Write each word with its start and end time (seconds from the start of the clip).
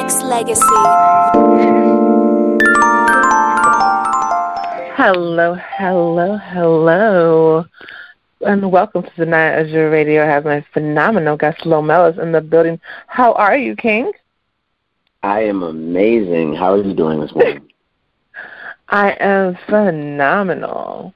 X 0.00 0.22
Legacy. 0.22 0.62
Hello, 4.96 5.54
hello, 5.54 6.36
hello. 6.38 7.64
And 8.40 8.72
welcome 8.72 9.02
to 9.02 9.10
Danaya 9.10 9.62
Azure 9.62 9.90
Radio. 9.90 10.22
I 10.22 10.26
have 10.26 10.46
my 10.46 10.64
phenomenal 10.72 11.36
guest 11.36 11.66
Lomel's 11.66 12.18
in 12.18 12.32
the 12.32 12.40
building. 12.40 12.80
How 13.08 13.34
are 13.34 13.56
you, 13.56 13.76
King? 13.76 14.12
I 15.22 15.40
am 15.42 15.62
amazing. 15.62 16.54
How 16.54 16.72
are 16.72 16.82
you 16.82 16.94
doing 16.94 17.20
this 17.20 17.34
morning? 17.34 17.68
I 18.88 19.10
am 19.20 19.58
phenomenal. 19.68 21.12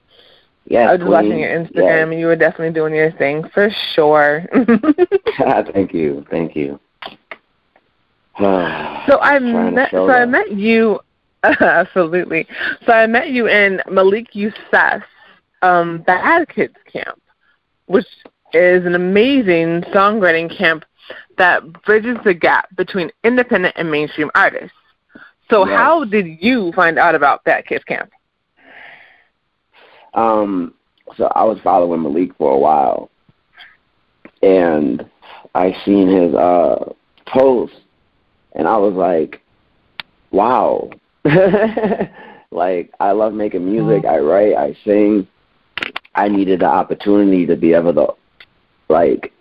Yes, 0.66 0.88
I 0.88 0.92
was 0.92 1.00
queen. 1.00 1.10
watching 1.10 1.38
your 1.38 1.50
Instagram 1.58 1.74
Yes. 1.74 2.08
and 2.10 2.20
you 2.20 2.26
were 2.26 2.36
definitely 2.36 2.74
doing 2.74 2.94
your 2.94 3.12
thing 3.12 3.48
for 3.54 3.70
sure. 3.94 4.44
Thank 5.72 5.94
you. 5.94 6.26
Thank 6.30 6.54
you. 6.54 6.78
so 9.08 9.20
I 9.20 9.38
met 9.38 9.90
so 9.90 10.10
I 10.10 10.26
met 10.26 10.52
you 10.52 11.00
absolutely. 11.42 12.46
So 12.86 12.92
I 12.92 13.06
met 13.06 13.30
you 13.30 13.48
in 13.48 13.80
Malik 13.90 14.34
Yusef's 14.34 15.04
um 15.62 15.98
Bad 16.02 16.48
Kids 16.48 16.74
Camp, 16.90 17.20
which 17.86 18.06
is 18.52 18.86
an 18.86 18.94
amazing 18.94 19.82
songwriting 19.92 20.54
camp 20.56 20.84
that 21.36 21.82
bridges 21.82 22.16
the 22.24 22.32
gap 22.34 22.74
between 22.76 23.10
independent 23.24 23.74
and 23.76 23.90
mainstream 23.90 24.30
artists. 24.34 24.76
So 25.50 25.66
Yes. 25.66 25.76
how 25.76 26.04
did 26.04 26.26
you 26.40 26.72
find 26.72 26.98
out 26.98 27.14
about 27.14 27.44
Bad 27.44 27.66
Kids 27.66 27.84
Camp? 27.84 28.10
Um, 30.14 30.74
so 31.16 31.30
I 31.34 31.44
was 31.44 31.58
following 31.62 32.02
Malik 32.02 32.34
for 32.36 32.52
a 32.52 32.58
while, 32.58 33.10
and 34.42 35.04
I 35.54 35.76
seen 35.84 36.08
his 36.08 36.34
uh 36.34 36.92
post, 37.26 37.74
and 38.54 38.68
I 38.68 38.76
was 38.76 38.94
like, 38.94 39.40
"Wow!" 40.30 40.90
like 42.50 42.92
I 43.00 43.12
love 43.12 43.34
making 43.34 43.64
music. 43.70 44.04
I 44.04 44.18
write. 44.18 44.54
I 44.54 44.76
sing. 44.84 45.26
I 46.14 46.28
needed 46.28 46.60
the 46.60 46.66
opportunity 46.66 47.44
to 47.46 47.56
be 47.56 47.72
able 47.72 47.92
to, 47.94 48.14
like, 48.88 49.32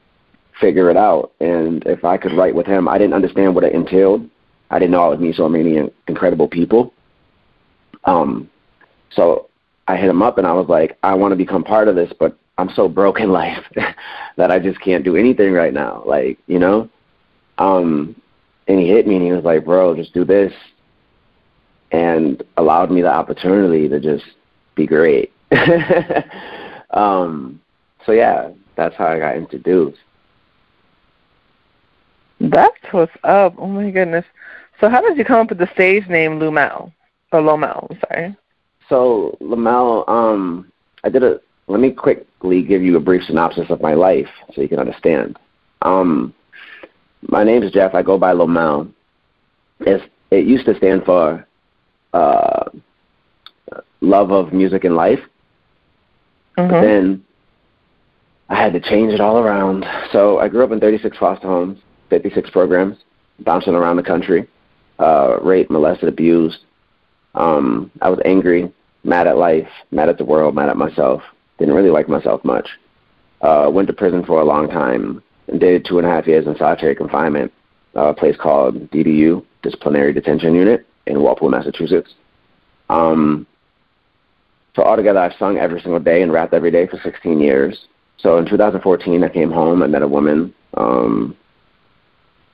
figure 0.59 0.89
it 0.89 0.97
out. 0.97 1.31
And 1.39 1.83
if 1.85 2.03
I 2.03 2.17
could 2.17 2.33
write 2.33 2.55
with 2.55 2.65
him, 2.65 2.87
I 2.87 2.97
didn't 2.97 3.13
understand 3.13 3.53
what 3.53 3.63
it 3.63 3.73
entailed. 3.73 4.27
I 4.71 4.79
didn't 4.79 4.91
know 4.91 5.03
I 5.03 5.09
would 5.09 5.21
meet 5.21 5.35
so 5.35 5.47
many 5.47 5.87
incredible 6.07 6.47
people. 6.47 6.93
Um, 8.05 8.49
so 9.11 9.49
I 9.87 9.97
hit 9.97 10.09
him 10.09 10.23
up 10.23 10.37
and 10.37 10.47
I 10.47 10.53
was 10.53 10.67
like, 10.67 10.97
I 11.03 11.13
want 11.13 11.31
to 11.31 11.35
become 11.35 11.63
part 11.63 11.87
of 11.87 11.95
this, 11.95 12.11
but 12.19 12.37
I'm 12.57 12.69
so 12.69 12.87
broke 12.87 13.19
in 13.19 13.31
life 13.43 13.63
that 14.37 14.51
I 14.51 14.59
just 14.59 14.81
can't 14.81 15.03
do 15.03 15.15
anything 15.15 15.53
right 15.53 15.73
now. 15.73 16.03
Like, 16.05 16.39
you 16.47 16.59
know? 16.59 16.89
Um, 17.59 18.15
and 18.67 18.79
he 18.79 18.87
hit 18.87 19.07
me 19.07 19.15
and 19.15 19.25
he 19.25 19.31
was 19.31 19.43
like, 19.43 19.65
bro, 19.65 19.95
just 19.95 20.13
do 20.13 20.23
this. 20.25 20.53
And 21.91 22.41
allowed 22.57 22.91
me 22.91 23.01
the 23.01 23.13
opportunity 23.13 23.87
to 23.87 23.99
just 23.99 24.25
be 24.75 24.87
great. 24.87 25.31
um, 26.91 27.61
so 28.05 28.11
yeah, 28.11 28.51
that's 28.75 28.95
how 28.95 29.07
I 29.07 29.19
got 29.19 29.35
introduced. 29.37 29.99
That's 32.39 32.75
what's 32.91 33.13
up. 33.23 33.55
Oh 33.57 33.67
my 33.67 33.91
goodness. 33.91 34.25
So 34.79 34.89
how 34.89 35.01
did 35.01 35.17
you 35.17 35.23
come 35.23 35.41
up 35.41 35.49
with 35.49 35.59
the 35.59 35.69
stage 35.73 36.07
name 36.07 36.39
Lumel? 36.39 36.91
Or 37.31 37.41
Lomel, 37.41 37.89
I'm 37.89 37.99
sorry. 38.09 38.35
So 38.89 39.37
Lomel, 39.41 40.07
um, 40.09 40.71
I 41.03 41.09
did 41.09 41.23
a. 41.23 41.39
Let 41.67 41.79
me 41.79 41.91
quickly 41.91 42.61
give 42.61 42.81
you 42.81 42.97
a 42.97 42.99
brief 42.99 43.23
synopsis 43.23 43.69
of 43.69 43.81
my 43.81 43.93
life 43.93 44.27
so 44.53 44.61
you 44.61 44.67
can 44.67 44.79
understand. 44.79 45.39
Um, 45.81 46.33
my 47.27 47.43
name 47.43 47.63
is 47.63 47.71
Jeff. 47.71 47.93
I 47.95 48.01
go 48.01 48.17
by 48.17 48.33
Lomel. 48.33 48.91
It's, 49.81 50.03
it 50.31 50.45
used 50.45 50.65
to 50.65 50.75
stand 50.75 51.05
for 51.05 51.45
uh, 52.13 52.65
love 54.01 54.31
of 54.31 54.53
music 54.53 54.83
and 54.83 54.95
life. 54.95 55.19
But 56.55 56.69
Mhm. 56.69 56.81
then 56.81 57.23
I 58.49 58.55
had 58.55 58.73
to 58.73 58.79
change 58.79 59.13
it 59.13 59.21
all 59.21 59.39
around. 59.39 59.85
So 60.11 60.39
I 60.39 60.47
grew 60.47 60.63
up 60.63 60.71
in 60.71 60.79
36 60.79 61.17
foster 61.17 61.47
homes, 61.47 61.79
56 62.09 62.49
programs, 62.51 62.97
bouncing 63.39 63.73
around 63.73 63.97
the 63.97 64.03
country, 64.03 64.47
uh, 64.99 65.37
raped, 65.41 65.71
molested, 65.71 66.09
abused. 66.09 66.59
Um, 67.33 67.89
I 68.01 68.09
was 68.09 68.19
angry, 68.25 68.71
mad 69.03 69.25
at 69.25 69.37
life, 69.37 69.69
mad 69.89 70.09
at 70.09 70.19
the 70.19 70.25
world, 70.25 70.53
mad 70.53 70.69
at 70.69 70.77
myself. 70.77 71.23
Didn't 71.57 71.73
really 71.73 71.89
like 71.89 72.07
myself 72.07 72.43
much. 72.45 72.69
Uh, 73.41 73.69
went 73.73 73.87
to 73.87 73.93
prison 73.93 74.23
for 74.23 74.39
a 74.39 74.45
long 74.45 74.69
time 74.69 75.23
and 75.47 75.59
did 75.59 75.85
two 75.85 75.97
and 75.97 76.07
a 76.07 76.09
half 76.09 76.27
years 76.27 76.47
in 76.47 76.55
solitary 76.57 76.95
confinement, 76.95 77.51
uh, 77.95 78.07
a 78.07 78.13
place 78.13 78.35
called 78.37 78.89
DDU, 78.91 79.45
Disciplinary 79.61 80.13
Detention 80.13 80.55
Unit, 80.55 80.85
in 81.05 81.21
Walpole, 81.21 81.49
Massachusetts. 81.49 82.13
Um, 82.89 83.45
so 84.75 84.83
altogether, 84.83 85.19
I've 85.19 85.37
sung 85.37 85.57
every 85.57 85.81
single 85.81 85.99
day 85.99 86.21
and 86.21 86.31
rapped 86.31 86.53
every 86.53 86.71
day 86.71 86.87
for 86.87 86.99
16 87.03 87.39
years. 87.39 87.87
So 88.17 88.37
in 88.37 88.45
2014, 88.45 89.23
I 89.23 89.29
came 89.29 89.51
home. 89.51 89.83
I 89.83 89.87
met 89.87 90.01
a 90.01 90.07
woman. 90.07 90.53
Um, 90.75 91.35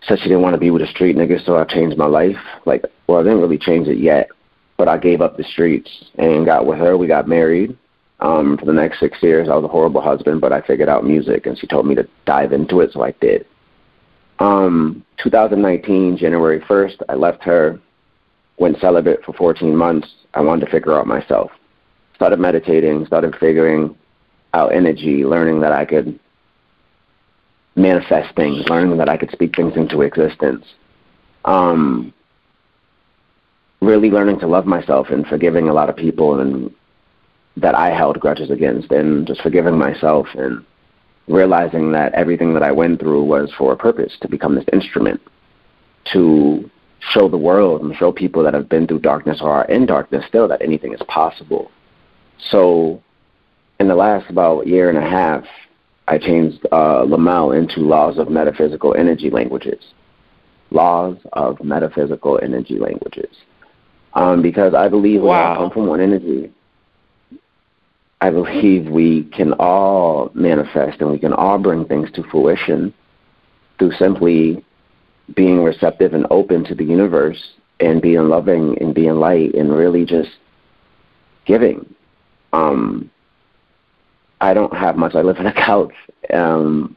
said 0.01 0.19
she 0.19 0.29
didn't 0.29 0.41
want 0.41 0.53
to 0.53 0.59
be 0.59 0.71
with 0.71 0.81
a 0.81 0.87
street 0.87 1.15
nigga, 1.15 1.43
so 1.45 1.57
I 1.57 1.65
changed 1.65 1.97
my 1.97 2.05
life. 2.05 2.37
Like, 2.65 2.83
well, 3.07 3.19
I 3.19 3.23
didn't 3.23 3.41
really 3.41 3.57
change 3.57 3.87
it 3.87 3.99
yet, 3.99 4.29
but 4.77 4.87
I 4.87 4.97
gave 4.97 5.21
up 5.21 5.37
the 5.37 5.43
streets 5.43 5.89
and 6.17 6.45
got 6.45 6.65
with 6.65 6.79
her. 6.79 6.97
We 6.97 7.07
got 7.07 7.27
married. 7.27 7.77
Um, 8.21 8.57
for 8.57 8.65
the 8.65 8.73
next 8.73 8.99
six 8.99 9.21
years, 9.23 9.47
I 9.47 9.55
was 9.55 9.63
a 9.63 9.69
horrible 9.69 10.01
husband, 10.01 10.41
but 10.41 10.51
I 10.51 10.61
figured 10.61 10.89
out 10.89 11.05
music, 11.05 11.45
and 11.45 11.57
she 11.57 11.67
told 11.67 11.85
me 11.85 11.95
to 11.95 12.07
dive 12.25 12.51
into 12.51 12.81
it, 12.81 12.91
so 12.91 13.01
I 13.01 13.11
did. 13.21 13.45
Um, 14.39 15.05
2019, 15.17 16.17
January 16.17 16.59
1st, 16.61 17.01
I 17.07 17.15
left 17.15 17.43
her, 17.43 17.79
went 18.57 18.79
celibate 18.79 19.23
for 19.23 19.33
14 19.33 19.75
months. 19.75 20.07
I 20.33 20.41
wanted 20.41 20.65
to 20.65 20.71
figure 20.71 20.97
out 20.97 21.07
myself. 21.07 21.51
Started 22.15 22.39
meditating, 22.39 23.05
started 23.05 23.35
figuring 23.39 23.95
out 24.53 24.73
energy, 24.73 25.23
learning 25.23 25.61
that 25.61 25.71
I 25.71 25.85
could 25.85 26.19
manifest 27.75 28.35
things, 28.35 28.67
learning 28.67 28.97
that 28.97 29.09
I 29.09 29.15
could 29.15 29.31
speak 29.31 29.55
things 29.55 29.75
into 29.77 30.01
existence. 30.01 30.65
Um, 31.45 32.13
really 33.81 34.09
learning 34.09 34.39
to 34.39 34.47
love 34.47 34.65
myself 34.65 35.07
and 35.09 35.25
forgiving 35.25 35.69
a 35.69 35.73
lot 35.73 35.89
of 35.89 35.95
people 35.95 36.39
and 36.41 36.73
that 37.61 37.75
I 37.75 37.89
held 37.89 38.19
grudges 38.19 38.49
against 38.49 38.91
and 38.91 39.27
just 39.27 39.41
forgiving 39.41 39.77
myself 39.77 40.27
and 40.35 40.65
realizing 41.27 41.91
that 41.91 42.13
everything 42.13 42.53
that 42.53 42.63
I 42.63 42.71
went 42.71 42.99
through 42.99 43.23
was 43.23 43.51
for 43.57 43.71
a 43.71 43.77
purpose 43.77 44.17
to 44.21 44.27
become 44.27 44.55
this 44.55 44.65
instrument 44.73 45.21
to 46.13 46.69
show 46.99 47.29
the 47.29 47.37
world 47.37 47.81
and 47.81 47.95
show 47.95 48.11
people 48.11 48.43
that 48.43 48.53
have 48.53 48.67
been 48.67 48.87
through 48.87 48.99
darkness 48.99 49.39
or 49.41 49.51
are 49.51 49.65
in 49.65 49.85
darkness 49.85 50.25
still 50.27 50.47
that 50.47 50.61
anything 50.61 50.93
is 50.93 51.01
possible. 51.07 51.71
So 52.49 53.01
in 53.79 53.87
the 53.87 53.95
last 53.95 54.29
about 54.29 54.67
year 54.67 54.89
and 54.89 54.97
a 54.97 55.07
half, 55.07 55.45
I 56.07 56.17
changed 56.17 56.65
uh, 56.71 57.03
Lomel 57.05 57.57
into 57.57 57.81
laws 57.81 58.17
of 58.17 58.29
metaphysical 58.29 58.95
energy 58.95 59.29
languages. 59.29 59.83
Laws 60.71 61.17
of 61.33 61.63
metaphysical 61.63 62.39
energy 62.41 62.79
languages. 62.79 63.35
Um, 64.13 64.41
because 64.41 64.73
I 64.73 64.87
believe 64.87 65.21
we 65.21 65.27
all 65.27 65.33
Wow. 65.33 65.55
come 65.57 65.71
from 65.71 65.87
one 65.87 66.01
energy. 66.01 66.51
I 68.21 68.29
believe 68.29 68.87
we 68.87 69.23
can 69.25 69.53
all 69.53 70.31
manifest 70.33 70.99
and 70.99 71.09
we 71.11 71.19
can 71.19 71.33
all 71.33 71.57
bring 71.57 71.85
things 71.85 72.11
to 72.11 72.23
fruition 72.23 72.93
through 73.77 73.93
simply 73.93 74.63
being 75.35 75.63
receptive 75.63 76.13
and 76.13 76.27
open 76.29 76.65
to 76.65 76.75
the 76.75 76.83
universe 76.83 77.53
and 77.79 78.01
being 78.01 78.27
loving 78.27 78.77
and 78.81 78.93
being 78.93 79.15
light 79.15 79.53
and 79.53 79.73
really 79.73 80.03
just 80.03 80.31
giving. 81.45 81.93
Um, 82.51 83.09
I 84.41 84.53
don't 84.53 84.75
have 84.75 84.97
much. 84.97 85.15
I 85.15 85.21
live 85.21 85.37
on 85.37 85.47
a 85.47 85.53
couch, 85.53 85.93
um, 86.33 86.95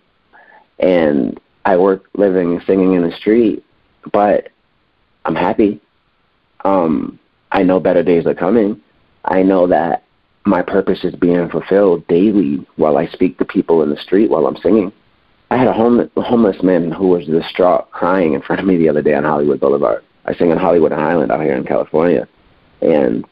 and 0.79 1.39
I 1.65 1.77
work 1.77 2.09
living 2.15 2.61
singing 2.67 2.95
in 2.95 3.09
the 3.09 3.15
street, 3.17 3.65
but 4.13 4.49
I'm 5.25 5.37
happy. 5.37 5.81
Um, 6.65 7.19
I 7.53 7.63
know 7.63 7.79
better 7.79 8.03
days 8.03 8.27
are 8.27 8.35
coming. 8.35 8.81
I 9.25 9.43
know 9.43 9.67
that 9.69 10.05
my 10.45 10.63
purpose 10.63 11.05
is 11.05 11.15
being 11.15 11.49
fulfilled 11.49 12.07
daily 12.09 12.67
while 12.77 12.97
I 12.99 13.07
speak 13.07 13.39
to 13.39 13.45
people 13.45 13.83
in 13.83 13.91
the 13.91 13.97
street 13.97 14.31
while 14.31 14.47
I'm 14.47 14.57
singing. 14.57 14.93
I 15.51 15.57
had 15.57 15.69
a, 15.69 15.73
home, 15.73 16.11
a 16.17 16.23
homeless 16.23 16.63
man 16.63 16.91
who 16.91 17.09
was 17.09 17.27
distraught 17.27 17.91
crying 17.91 18.33
in 18.33 18.43
front 18.43 18.61
of 18.61 18.67
me 18.67 18.77
the 18.77 18.89
other 18.89 19.03
day 19.03 19.15
on 19.15 19.25
Hollywood 19.25 19.61
Boulevard. 19.61 20.03
I 20.25 20.35
sing 20.35 20.51
in 20.51 20.59
Hollywood 20.59 20.93
and 20.93 21.01
Highland 21.01 21.31
out 21.31 21.43
here 21.43 21.57
in 21.57 21.65
California, 21.65 22.27
and 22.81 23.25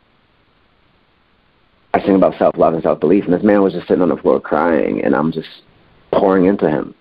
I 1.94 2.00
sing 2.04 2.14
about 2.14 2.36
self 2.38 2.56
love 2.56 2.74
and 2.74 2.82
self 2.82 3.00
belief. 3.00 3.24
And 3.24 3.32
this 3.32 3.42
man 3.42 3.62
was 3.62 3.72
just 3.72 3.88
sitting 3.88 4.02
on 4.02 4.10
the 4.10 4.16
floor 4.16 4.40
crying, 4.40 5.02
and 5.02 5.14
I'm 5.14 5.32
just 5.32 5.48
pouring 6.12 6.44
into 6.46 6.68
him. 6.68 6.94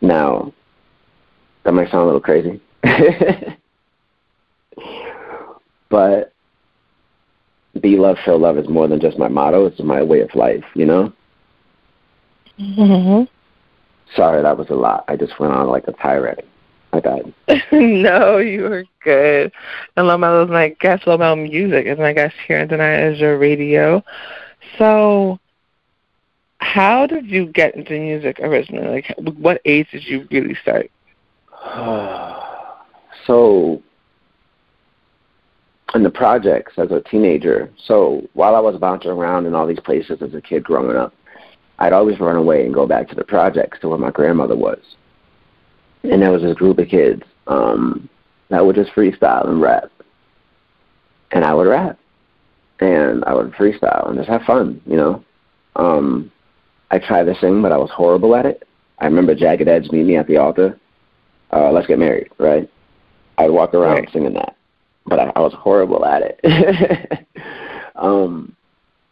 Now, 0.00 0.54
that 1.64 1.72
might 1.72 1.90
sound 1.90 2.02
a 2.02 2.06
little 2.06 2.20
crazy, 2.20 2.60
but 5.88 6.32
be 7.78 7.96
love, 7.96 8.16
show 8.24 8.36
love 8.36 8.58
is 8.58 8.68
more 8.68 8.88
than 8.88 9.00
just 9.00 9.18
my 9.18 9.28
motto. 9.28 9.66
It's 9.66 9.80
my 9.80 10.02
way 10.02 10.20
of 10.20 10.34
life, 10.34 10.64
you 10.74 10.86
know? 10.86 11.12
Mm-hmm. 12.58 13.24
Sorry, 14.14 14.42
that 14.42 14.56
was 14.56 14.68
a 14.70 14.74
lot. 14.74 15.04
I 15.08 15.16
just 15.16 15.38
went 15.38 15.52
on 15.52 15.68
like 15.68 15.86
a 15.86 15.92
tirade. 15.92 16.42
I 16.92 16.96
My 16.96 17.00
bad. 17.00 17.34
no, 17.72 18.38
you 18.38 18.62
were 18.62 18.84
good. 19.04 19.52
And 19.96 20.06
Lomel 20.06 20.44
is 20.44 20.50
my 20.50 20.70
guest. 20.80 21.04
Lomel 21.04 21.50
Music 21.50 21.86
is 21.86 21.98
my 21.98 22.12
guest 22.12 22.34
here 22.46 22.60
on 22.60 22.68
Danaya 22.68 23.12
Azure 23.14 23.38
Radio. 23.38 24.02
So, 24.78 25.38
how 26.58 27.06
did 27.06 27.26
you 27.26 27.46
get 27.46 27.74
into 27.76 27.92
music 27.98 28.40
originally? 28.40 28.88
Like, 28.88 29.14
what 29.36 29.60
age 29.64 29.90
did 29.92 30.04
you 30.06 30.26
really 30.30 30.56
start? 30.62 30.90
so, 33.26 33.82
in 35.98 36.04
the 36.04 36.10
projects 36.10 36.74
as 36.78 36.92
a 36.92 37.00
teenager, 37.10 37.68
so 37.76 38.22
while 38.34 38.54
I 38.54 38.60
was 38.60 38.78
bouncing 38.78 39.10
around 39.10 39.46
in 39.46 39.54
all 39.54 39.66
these 39.66 39.80
places 39.80 40.22
as 40.22 40.32
a 40.32 40.40
kid 40.40 40.62
growing 40.62 40.96
up, 40.96 41.12
I'd 41.80 41.92
always 41.92 42.20
run 42.20 42.36
away 42.36 42.64
and 42.64 42.72
go 42.72 42.86
back 42.86 43.08
to 43.08 43.16
the 43.16 43.24
projects 43.24 43.80
to 43.80 43.88
where 43.88 43.98
my 43.98 44.12
grandmother 44.12 44.54
was. 44.54 44.78
And 46.04 46.22
there 46.22 46.30
was 46.30 46.42
this 46.42 46.56
group 46.56 46.78
of 46.78 46.88
kids 46.88 47.22
um, 47.48 48.08
that 48.48 48.64
would 48.64 48.76
just 48.76 48.92
freestyle 48.92 49.48
and 49.48 49.60
rap. 49.60 49.90
And 51.32 51.44
I 51.44 51.52
would 51.52 51.66
rap. 51.66 51.98
And 52.78 53.24
I 53.24 53.34
would 53.34 53.52
freestyle 53.52 54.08
and 54.08 54.16
just 54.16 54.28
have 54.28 54.42
fun, 54.42 54.80
you 54.86 54.96
know. 54.96 55.24
Um, 55.74 56.30
I 56.92 56.98
tried 56.98 57.24
to 57.24 57.34
sing, 57.40 57.60
but 57.60 57.72
I 57.72 57.76
was 57.76 57.90
horrible 57.90 58.36
at 58.36 58.46
it. 58.46 58.66
I 59.00 59.06
remember 59.06 59.34
Jagged 59.34 59.68
Edge 59.68 59.90
meet 59.90 60.06
me 60.06 60.16
at 60.16 60.28
the 60.28 60.36
altar. 60.36 60.78
Uh, 61.52 61.72
let's 61.72 61.88
get 61.88 61.98
married, 61.98 62.30
right? 62.38 62.70
I'd 63.36 63.50
walk 63.50 63.74
around 63.74 63.96
right. 63.96 64.12
singing 64.12 64.34
that, 64.34 64.56
but 65.08 65.18
I, 65.18 65.32
I 65.36 65.40
was 65.40 65.54
horrible 65.54 66.04
at 66.04 66.22
it. 66.22 67.26
um, 67.96 68.54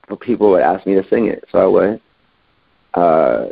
but 0.09 0.21
people 0.21 0.51
would 0.51 0.63
ask 0.63 0.87
me 0.87 0.95
to 0.95 1.09
sing 1.09 1.27
it, 1.27 1.45
so 1.51 1.59
I 1.59 1.67
would. 1.67 2.01
Uh, 2.95 3.47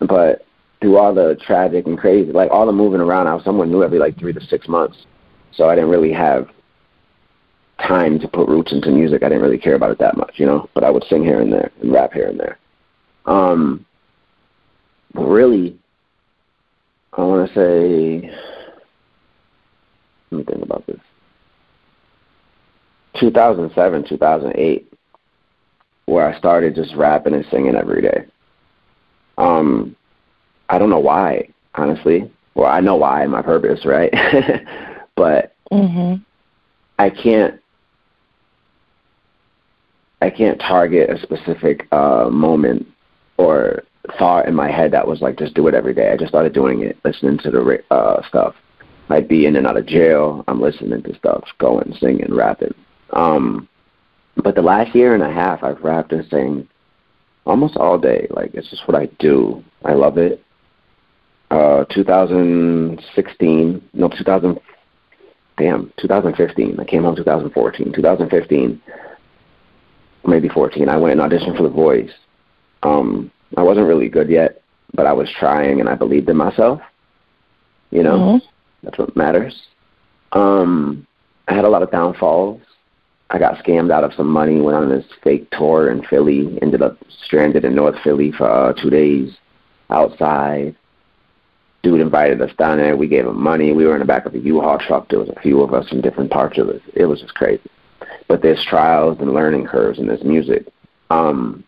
but 0.00 0.46
through 0.80 0.96
all 0.96 1.14
the 1.14 1.36
tragic 1.46 1.86
and 1.86 1.98
crazy, 1.98 2.32
like 2.32 2.50
all 2.50 2.66
the 2.66 2.72
moving 2.72 3.00
around, 3.00 3.26
I 3.26 3.34
was 3.34 3.44
someone 3.44 3.70
new 3.70 3.84
every 3.84 3.98
like 3.98 4.18
three 4.18 4.32
to 4.32 4.40
six 4.46 4.66
months, 4.68 5.06
so 5.52 5.68
I 5.68 5.74
didn't 5.74 5.90
really 5.90 6.12
have 6.12 6.48
time 7.86 8.18
to 8.18 8.28
put 8.28 8.48
roots 8.48 8.72
into 8.72 8.90
music. 8.90 9.22
I 9.22 9.28
didn't 9.28 9.42
really 9.42 9.58
care 9.58 9.74
about 9.74 9.90
it 9.90 9.98
that 9.98 10.16
much, 10.16 10.34
you 10.36 10.46
know. 10.46 10.68
But 10.74 10.84
I 10.84 10.90
would 10.90 11.04
sing 11.04 11.22
here 11.22 11.40
and 11.40 11.52
there 11.52 11.70
and 11.80 11.92
rap 11.92 12.12
here 12.12 12.28
and 12.28 12.40
there. 12.40 12.58
Um, 13.26 13.84
but 15.14 15.26
really, 15.26 15.78
I 17.12 17.22
want 17.22 17.48
to 17.48 17.54
say, 17.54 18.30
let 20.30 20.38
me 20.38 20.44
think 20.44 20.62
about 20.62 20.86
this. 20.86 21.00
2007, 23.20 24.08
2008, 24.08 24.92
where 26.06 26.26
I 26.26 26.38
started 26.38 26.74
just 26.74 26.94
rapping 26.94 27.34
and 27.34 27.44
singing 27.50 27.76
every 27.76 28.02
day. 28.02 28.24
Um, 29.38 29.94
I 30.68 30.78
don't 30.78 30.90
know 30.90 30.98
why, 30.98 31.50
honestly. 31.74 32.30
Well, 32.54 32.70
I 32.70 32.80
know 32.80 32.96
why, 32.96 33.26
my 33.26 33.42
purpose, 33.42 33.84
right? 33.84 34.12
but 35.16 35.54
mm-hmm. 35.70 36.22
I 36.98 37.10
can't 37.10 37.60
I 40.22 40.28
can't 40.28 40.60
target 40.60 41.08
a 41.08 41.20
specific 41.22 41.88
uh, 41.92 42.28
moment 42.30 42.86
or 43.38 43.84
thought 44.18 44.46
in 44.46 44.54
my 44.54 44.70
head 44.70 44.92
that 44.92 45.06
was 45.06 45.22
like 45.22 45.38
just 45.38 45.54
do 45.54 45.66
it 45.66 45.74
every 45.74 45.94
day. 45.94 46.10
I 46.12 46.16
just 46.16 46.28
started 46.28 46.52
doing 46.52 46.82
it, 46.82 46.98
listening 47.04 47.38
to 47.38 47.50
the 47.50 47.82
uh, 47.90 48.26
stuff. 48.28 48.54
I'd 49.08 49.28
be 49.28 49.46
in 49.46 49.56
and 49.56 49.66
out 49.66 49.76
of 49.76 49.86
jail. 49.86 50.44
I'm 50.46 50.60
listening 50.60 51.02
to 51.02 51.14
stuff, 51.16 51.44
going, 51.58 51.94
singing, 51.98 52.32
rapping. 52.32 52.74
Um, 53.12 53.68
but 54.36 54.54
the 54.54 54.62
last 54.62 54.94
year 54.94 55.14
and 55.14 55.22
a 55.22 55.32
half, 55.32 55.62
I've 55.62 55.82
rapped 55.82 56.12
and 56.12 56.28
sang 56.28 56.68
almost 57.46 57.76
all 57.76 57.98
day. 57.98 58.26
Like 58.30 58.54
it's 58.54 58.70
just 58.70 58.86
what 58.86 58.96
I 58.96 59.06
do. 59.18 59.64
I 59.84 59.94
love 59.94 60.18
it. 60.18 60.42
Uh, 61.50 61.84
2016, 61.86 63.88
no, 63.92 64.08
2000, 64.08 64.60
damn, 65.58 65.92
2015. 66.00 66.78
I 66.78 66.84
came 66.84 67.02
home 67.02 67.16
2014. 67.16 67.92
2015, 67.92 68.82
maybe 70.26 70.48
14. 70.48 70.88
I 70.88 70.96
went 70.96 71.20
and 71.20 71.30
auditioned 71.30 71.56
for 71.56 71.64
The 71.64 71.68
Voice. 71.68 72.12
Um, 72.84 73.32
I 73.56 73.62
wasn't 73.62 73.88
really 73.88 74.08
good 74.08 74.30
yet, 74.30 74.62
but 74.94 75.06
I 75.06 75.12
was 75.12 75.28
trying 75.38 75.80
and 75.80 75.88
I 75.88 75.96
believed 75.96 76.28
in 76.28 76.36
myself. 76.36 76.80
You 77.90 78.04
know, 78.04 78.18
mm-hmm. 78.18 78.46
that's 78.84 78.98
what 78.98 79.16
matters. 79.16 79.60
Um, 80.32 81.06
I 81.48 81.54
had 81.54 81.64
a 81.64 81.68
lot 81.68 81.82
of 81.82 81.90
downfalls. 81.90 82.60
I 83.30 83.38
got 83.38 83.62
scammed 83.64 83.92
out 83.92 84.02
of 84.02 84.12
some 84.14 84.26
money, 84.26 84.60
went 84.60 84.76
on 84.76 84.88
this 84.88 85.04
fake 85.22 85.48
tour 85.52 85.90
in 85.90 86.02
Philly, 86.04 86.58
ended 86.60 86.82
up 86.82 86.98
stranded 87.24 87.64
in 87.64 87.76
North 87.76 87.96
Philly 88.02 88.32
for 88.32 88.50
uh, 88.50 88.72
two 88.72 88.90
days 88.90 89.36
outside. 89.88 90.74
Dude 91.82 92.00
invited 92.00 92.42
us 92.42 92.50
down 92.58 92.78
there. 92.78 92.96
We 92.96 93.06
gave 93.06 93.26
him 93.26 93.40
money. 93.40 93.72
We 93.72 93.86
were 93.86 93.94
in 93.94 94.00
the 94.00 94.04
back 94.06 94.26
of 94.26 94.34
a 94.34 94.38
U-Haul 94.38 94.78
truck. 94.78 95.08
There 95.08 95.20
was 95.20 95.28
a 95.28 95.40
few 95.40 95.62
of 95.62 95.72
us 95.72 95.88
from 95.88 96.00
different 96.00 96.30
parts 96.30 96.58
of 96.58 96.68
it. 96.68 96.82
It 96.94 97.06
was 97.06 97.20
just 97.20 97.34
crazy. 97.34 97.70
But 98.26 98.42
there's 98.42 98.64
trials 98.64 99.18
and 99.20 99.32
learning 99.32 99.66
curves 99.66 100.00
in 100.00 100.08
this 100.08 100.22
music. 100.24 100.66
Um, 101.10 101.64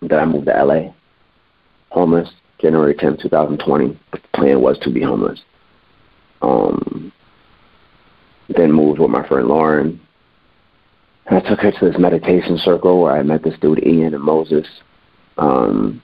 then 0.00 0.18
I 0.18 0.24
moved 0.24 0.46
to 0.46 0.64
LA, 0.64 0.92
homeless, 1.90 2.30
January 2.60 2.94
10, 2.94 3.18
2020. 3.18 3.98
The 4.12 4.20
plan 4.32 4.60
was 4.60 4.78
to 4.78 4.90
be 4.90 5.02
homeless. 5.02 5.42
Um, 6.40 7.12
then 8.48 8.70
moved 8.70 9.00
with 9.00 9.10
my 9.10 9.26
friend 9.26 9.48
Lauren 9.48 10.00
I 11.28 11.40
took 11.40 11.60
her 11.60 11.72
to 11.72 11.84
this 11.90 11.98
meditation 11.98 12.56
circle 12.58 13.02
where 13.02 13.16
I 13.16 13.22
met 13.22 13.42
this 13.42 13.58
dude 13.60 13.84
Ian 13.84 14.14
and 14.14 14.22
Moses. 14.22 14.66
Um, 15.38 16.02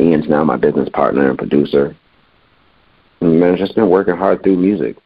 Ian's 0.00 0.28
now 0.28 0.44
my 0.44 0.56
business 0.56 0.88
partner 0.88 1.28
and 1.28 1.38
producer. 1.38 1.94
And 3.20 3.38
man, 3.38 3.52
I've 3.52 3.58
just 3.58 3.74
been 3.74 3.90
working 3.90 4.16
hard 4.16 4.42
through 4.42 4.56
music. 4.56 4.96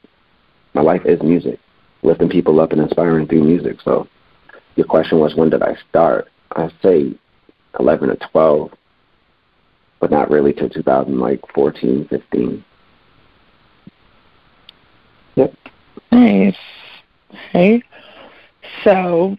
My 0.74 0.82
life 0.82 1.02
is 1.04 1.20
music, 1.22 1.58
lifting 2.02 2.28
people 2.28 2.60
up 2.60 2.72
and 2.72 2.80
inspiring 2.80 3.26
through 3.26 3.42
music. 3.42 3.80
So 3.82 4.06
your 4.76 4.86
question 4.86 5.18
was, 5.18 5.34
when 5.34 5.50
did 5.50 5.62
I 5.62 5.76
start? 5.88 6.28
I 6.52 6.70
say 6.82 7.12
11 7.80 8.10
or 8.10 8.16
12, 8.30 8.70
but 10.00 10.10
not 10.10 10.30
really 10.30 10.52
till 10.52 10.69
2014, 10.69 12.06
15. 12.08 12.64
Yep. 15.34 15.54
Nice. 16.12 16.56
Okay. 17.50 17.82
So 18.84 19.36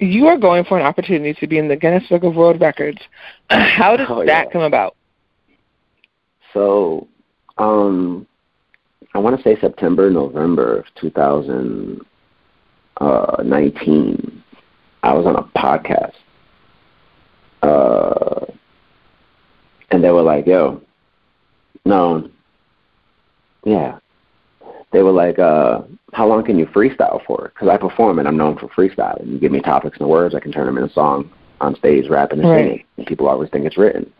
you 0.00 0.26
are 0.26 0.36
going 0.38 0.64
for 0.64 0.78
an 0.78 0.86
opportunity 0.86 1.34
to 1.34 1.46
be 1.46 1.58
in 1.58 1.68
the 1.68 1.76
Guinness 1.76 2.08
Book 2.08 2.22
of 2.22 2.34
World 2.36 2.60
Records. 2.60 2.98
How 3.50 3.96
does 3.96 4.06
oh, 4.10 4.24
that 4.24 4.46
yeah. 4.46 4.52
come 4.52 4.62
about? 4.62 4.96
So, 6.54 7.08
um, 7.58 8.26
I 9.14 9.18
want 9.18 9.36
to 9.36 9.42
say 9.42 9.58
September, 9.60 10.10
November 10.10 10.78
of 10.78 10.86
2019. 11.00 12.02
Uh, 13.00 13.42
I 15.02 15.14
was 15.14 15.26
on 15.26 15.36
a 15.36 15.44
podcast, 15.56 16.14
uh, 17.62 18.46
and 19.90 20.02
they 20.02 20.10
were 20.10 20.22
like, 20.22 20.46
"Yo, 20.46 20.82
no, 21.84 22.28
yeah, 23.64 23.98
they 24.92 25.02
were 25.02 25.12
like, 25.12 25.38
uh, 25.38 25.82
how 26.12 26.26
long 26.26 26.44
can 26.44 26.58
you 26.58 26.66
freestyle 26.66 27.24
for? 27.26 27.52
Because 27.54 27.68
I 27.68 27.76
perform 27.76 28.18
and 28.18 28.26
I'm 28.26 28.36
known 28.36 28.56
for 28.56 28.68
freestyling. 28.68 29.30
You 29.30 29.38
give 29.38 29.52
me 29.52 29.60
topics 29.60 29.98
and 29.98 30.08
words, 30.08 30.34
I 30.34 30.40
can 30.40 30.52
turn 30.52 30.66
them 30.66 30.78
into 30.78 30.90
a 30.90 30.92
song 30.92 31.30
on 31.60 31.76
stage, 31.76 32.08
rapping 32.08 32.40
and 32.40 32.48
right. 32.48 32.58
singing. 32.58 32.84
And 32.96 33.06
people 33.06 33.28
always 33.28 33.50
think 33.50 33.66
it's 33.66 33.76
written. 33.76 34.10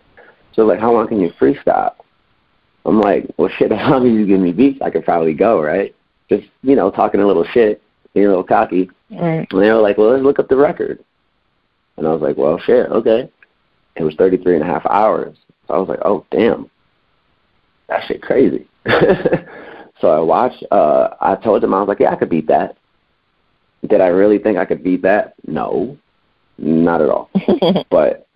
So 0.53 0.65
like, 0.65 0.81
how 0.81 0.93
long 0.93 1.09
can 1.09 1.21
you 1.21 1.31
freestyle? 1.41 1.95
I'm 2.85 3.01
like, 3.01 3.27
well, 3.37 3.49
shit, 3.49 3.73
as 3.73 3.91
long 3.91 4.07
as 4.07 4.13
you 4.13 4.27
give 4.27 4.41
me 4.41 4.53
beats, 4.53 4.81
I 4.83 4.91
could 4.91 5.05
probably 5.05 5.35
go, 5.35 5.63
right? 5.63 5.95
Just, 6.29 6.47
you 6.63 6.77
know, 6.77 6.91
talking 6.91 7.21
a 7.21 7.27
little 7.27 7.45
shit, 7.45 7.83
being 8.13 8.27
a 8.27 8.31
little 8.31 8.45
cocky. 8.45 8.91
Right. 9.11 9.47
And 9.51 9.63
they 9.63 9.71
were 9.71 9.81
like, 9.81 9.97
well, 9.97 10.11
let's 10.11 10.23
look 10.23 10.39
up 10.39 10.49
the 10.49 10.57
record. 10.57 11.03
And 11.97 12.07
I 12.07 12.13
was 12.13 12.21
like, 12.21 12.37
well, 12.37 12.59
shit, 12.59 12.87
okay. 12.91 13.31
It 13.97 14.05
was 14.05 14.15
33 14.15 14.55
and 14.55 14.63
a 14.63 14.67
half 14.67 14.87
hours. 14.87 15.37
So 15.67 15.75
I 15.75 15.79
was 15.79 15.89
like, 15.89 16.01
oh, 16.05 16.25
damn. 16.31 16.71
That 17.89 18.05
shit 18.07 18.23
crazy. 18.23 18.69
So 20.01 20.09
I 20.09 20.21
watched. 20.21 20.65
Uh, 20.71 21.11
I 21.21 21.35
told 21.37 21.63
him 21.65 21.75
I 21.75 21.81
was 21.81 21.89
like, 21.89 22.01
yeah, 22.01 22.13
I 22.13 22.17
could 22.17 22.31
beat 22.31 22.47
that. 22.49 22.77
Did 23.87 24.01
I 24.01 24.09
really 24.09 24.39
think 24.39 24.59
I 24.59 24.65
could 24.65 24.83
beat 24.83 25.03
that? 25.03 25.35
No, 25.47 25.97
not 26.59 27.01
at 27.01 27.09
all. 27.09 27.31
but 27.91 28.27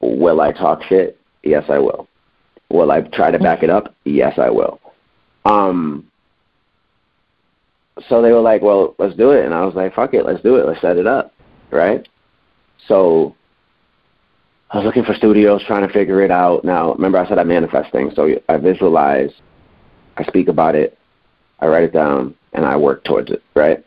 will 0.00 0.40
I 0.40 0.52
talk 0.52 0.82
shit? 0.84 1.18
Yes, 1.42 1.64
I 1.68 1.78
will. 1.78 2.08
Will 2.70 2.90
I 2.90 3.02
try 3.02 3.30
to 3.30 3.38
back 3.38 3.62
it 3.62 3.70
up? 3.70 3.94
Yes, 4.04 4.38
I 4.38 4.50
will. 4.50 4.80
Um. 5.44 6.10
So 8.08 8.20
they 8.20 8.32
were 8.32 8.40
like, 8.40 8.60
well, 8.60 8.96
let's 8.98 9.14
do 9.14 9.30
it, 9.30 9.44
and 9.44 9.54
I 9.54 9.64
was 9.64 9.74
like, 9.76 9.94
fuck 9.94 10.14
it, 10.14 10.26
let's 10.26 10.42
do 10.42 10.56
it, 10.56 10.66
let's 10.66 10.80
set 10.80 10.96
it 10.96 11.06
up, 11.06 11.32
right? 11.70 12.08
So 12.88 13.36
I 14.70 14.78
was 14.78 14.84
looking 14.84 15.04
for 15.04 15.14
studios, 15.14 15.62
trying 15.64 15.86
to 15.86 15.92
figure 15.92 16.20
it 16.22 16.32
out. 16.32 16.64
Now, 16.64 16.94
remember 16.94 17.18
I 17.18 17.28
said 17.28 17.38
I 17.38 17.44
manifest 17.44 17.92
things, 17.92 18.12
so 18.16 18.28
I 18.48 18.56
visualize, 18.56 19.30
I 20.16 20.24
speak 20.24 20.48
about 20.48 20.74
it, 20.74 20.98
I 21.64 21.66
write 21.66 21.84
it 21.84 21.94
down, 21.94 22.34
and 22.52 22.66
I 22.66 22.76
work 22.76 23.04
towards 23.04 23.30
it, 23.30 23.42
right? 23.54 23.82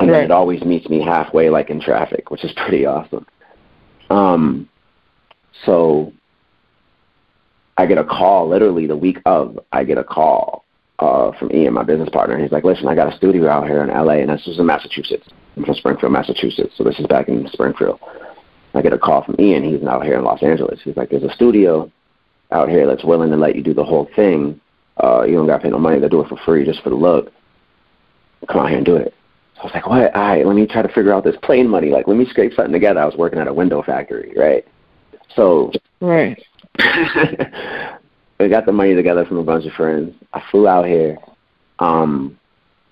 And 0.00 0.10
right. 0.10 0.16
then 0.18 0.24
it 0.24 0.30
always 0.32 0.64
meets 0.64 0.88
me 0.88 1.00
halfway, 1.00 1.48
like 1.48 1.70
in 1.70 1.80
traffic, 1.80 2.30
which 2.32 2.44
is 2.44 2.52
pretty 2.56 2.84
awesome. 2.84 3.24
Um, 4.10 4.68
so 5.64 6.12
I 7.78 7.86
get 7.86 7.98
a 7.98 8.04
call 8.04 8.48
literally 8.48 8.88
the 8.88 8.96
week 8.96 9.18
of. 9.26 9.60
I 9.70 9.84
get 9.84 9.96
a 9.96 10.02
call 10.02 10.64
uh, 10.98 11.30
from 11.38 11.52
Ian, 11.52 11.74
my 11.74 11.84
business 11.84 12.08
partner. 12.08 12.34
and 12.34 12.42
He's 12.42 12.52
like, 12.52 12.64
listen, 12.64 12.88
I 12.88 12.96
got 12.96 13.12
a 13.12 13.16
studio 13.16 13.48
out 13.48 13.68
here 13.68 13.82
in 13.84 13.88
LA, 13.88 14.14
and 14.14 14.30
this 14.30 14.48
is 14.48 14.58
in 14.58 14.66
Massachusetts. 14.66 15.28
I'm 15.56 15.64
from 15.64 15.74
Springfield, 15.76 16.12
Massachusetts. 16.12 16.74
So 16.76 16.82
this 16.82 16.98
is 16.98 17.06
back 17.06 17.28
in 17.28 17.48
Springfield. 17.52 18.00
I 18.74 18.82
get 18.82 18.92
a 18.92 18.98
call 18.98 19.22
from 19.22 19.36
Ian. 19.38 19.62
He's 19.62 19.86
out 19.86 20.04
here 20.04 20.18
in 20.18 20.24
Los 20.24 20.42
Angeles. 20.42 20.80
He's 20.82 20.96
like, 20.96 21.10
there's 21.10 21.22
a 21.22 21.32
studio 21.32 21.90
out 22.50 22.68
here 22.68 22.88
that's 22.88 23.04
willing 23.04 23.30
to 23.30 23.36
let 23.36 23.54
you 23.54 23.62
do 23.62 23.72
the 23.72 23.84
whole 23.84 24.08
thing. 24.16 24.60
Uh, 25.02 25.22
you 25.22 25.34
don't 25.34 25.46
got 25.46 25.58
to 25.58 25.62
pay 25.62 25.70
no 25.70 25.78
money. 25.78 25.98
They 25.98 26.08
do 26.08 26.22
it 26.22 26.28
for 26.28 26.38
free 26.38 26.64
just 26.64 26.82
for 26.82 26.90
the 26.90 26.96
look. 26.96 27.32
Come 28.48 28.60
out 28.60 28.68
here 28.68 28.78
and 28.78 28.86
do 28.86 28.96
it. 28.96 29.14
So 29.56 29.62
I 29.62 29.64
was 29.64 29.74
like, 29.74 29.86
what? 29.86 30.14
All 30.14 30.22
right, 30.22 30.46
let 30.46 30.56
me 30.56 30.66
try 30.66 30.82
to 30.82 30.88
figure 30.88 31.12
out 31.12 31.24
this 31.24 31.36
plane 31.42 31.68
money. 31.68 31.90
Like, 31.90 32.06
let 32.06 32.16
me 32.16 32.26
scrape 32.26 32.52
something 32.54 32.72
together. 32.72 33.00
I 33.00 33.06
was 33.06 33.16
working 33.16 33.38
at 33.38 33.48
a 33.48 33.54
window 33.54 33.82
factory, 33.82 34.32
right? 34.36 34.66
So, 35.34 35.72
right. 36.00 36.42
we 38.38 38.48
got 38.48 38.66
the 38.66 38.72
money 38.72 38.94
together 38.94 39.24
from 39.24 39.38
a 39.38 39.42
bunch 39.42 39.66
of 39.66 39.72
friends. 39.72 40.14
I 40.32 40.42
flew 40.50 40.68
out 40.68 40.86
here. 40.86 41.18
Um, 41.78 42.38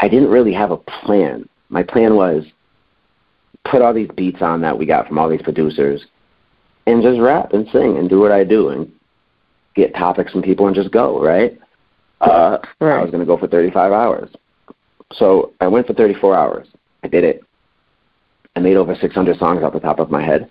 I 0.01 0.09
didn't 0.09 0.31
really 0.31 0.53
have 0.53 0.71
a 0.71 0.77
plan. 0.77 1.49
My 1.69 1.83
plan 1.83 2.17
was 2.17 2.45
put 3.65 3.83
all 3.83 3.95
these 3.95 4.11
beats 4.17 4.43
on 4.43 4.61
that 4.63 4.79
we 4.79 4.87
got 4.87 5.07
from 5.07 5.19
all 5.19 5.29
these 5.29 5.43
producers 5.43 6.05
and 6.87 7.03
just 7.03 7.21
rap 7.21 7.53
and 7.53 7.69
sing 7.73 7.97
and 7.97 8.09
do 8.09 8.21
what 8.21 8.33
I 8.33 8.45
do 8.45 8.69
and 8.69 8.91
get 9.75 9.95
topics 9.95 10.33
from 10.33 10.43
people 10.43 10.67
and 10.67 10.77
just 10.77 10.91
go, 10.91 11.23
right? 11.23 11.59
Uh, 12.21 12.59
right. 12.81 12.99
I 12.99 13.03
was 13.03 13.11
going 13.11 13.21
to 13.21 13.27
go 13.27 13.37
for 13.37 13.49
35 13.49 13.93
hours. 13.93 14.31
So 15.13 15.53
I 15.61 15.67
went 15.67 15.87
for 15.87 15.95
34 15.95 16.37
hours. 16.37 16.69
I 17.03 17.09
did 17.09 17.25
it. 17.25 17.43
I 18.57 18.61
made 18.61 18.77
over 18.77 18.95
600 18.95 19.39
songs 19.39 19.63
off 19.63 19.73
the 19.73 19.81
top 19.81 19.99
of 19.99 20.11
my 20.11 20.23
head. 20.23 20.51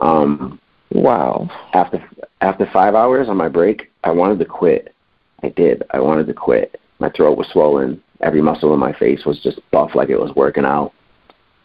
Um, 0.00 0.60
wow. 0.92 1.48
After 1.74 2.02
after 2.40 2.68
five 2.72 2.94
hours 2.94 3.28
on 3.28 3.36
my 3.36 3.48
break, 3.48 3.90
I 4.04 4.10
wanted 4.10 4.38
to 4.38 4.44
quit. 4.44 4.94
I 5.42 5.48
did. 5.50 5.82
I 5.90 6.00
wanted 6.00 6.26
to 6.28 6.34
quit. 6.34 6.80
My 7.00 7.10
throat 7.10 7.36
was 7.36 7.48
swollen. 7.48 8.02
Every 8.20 8.42
muscle 8.42 8.72
in 8.74 8.80
my 8.80 8.92
face 8.92 9.24
was 9.24 9.40
just 9.40 9.60
buff 9.70 9.94
like 9.94 10.08
it 10.08 10.20
was 10.20 10.34
working 10.34 10.64
out. 10.64 10.92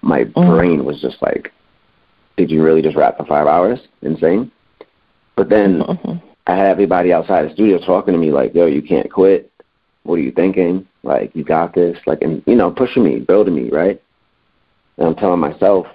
My 0.02 0.24
mm. 0.24 0.34
brain 0.34 0.86
was 0.86 1.02
just 1.02 1.22
like, 1.22 1.52
did 2.38 2.50
you 2.50 2.64
really 2.64 2.82
just 2.82 2.96
rap 2.96 3.18
for 3.18 3.26
five 3.26 3.48
hours 3.48 3.80
Insane. 4.02 4.52
But 5.36 5.50
then 5.50 5.80
mm-hmm. 5.80 6.28
I 6.46 6.56
had 6.56 6.68
everybody 6.68 7.14
outside 7.14 7.48
the 7.48 7.54
studio 7.54 7.80
talking 7.80 8.14
to 8.14 8.20
me 8.20 8.32
like, 8.32 8.54
yo, 8.54 8.66
you 8.66 8.82
can't 8.82 9.12
quit. 9.12 9.50
What 10.04 10.16
are 10.16 10.22
you 10.22 10.32
thinking? 10.32 10.86
Like, 11.04 11.34
you 11.34 11.44
got 11.44 11.74
this. 11.74 11.98
Like, 12.06 12.22
and, 12.22 12.44
you 12.46 12.56
know, 12.56 12.72
pushing 12.72 13.04
me, 13.04 13.20
building 13.20 13.56
me, 13.56 13.70
right? 13.70 14.02
And 14.98 15.08
I'm 15.08 15.16
telling 15.16 15.40
myself, 15.40 15.88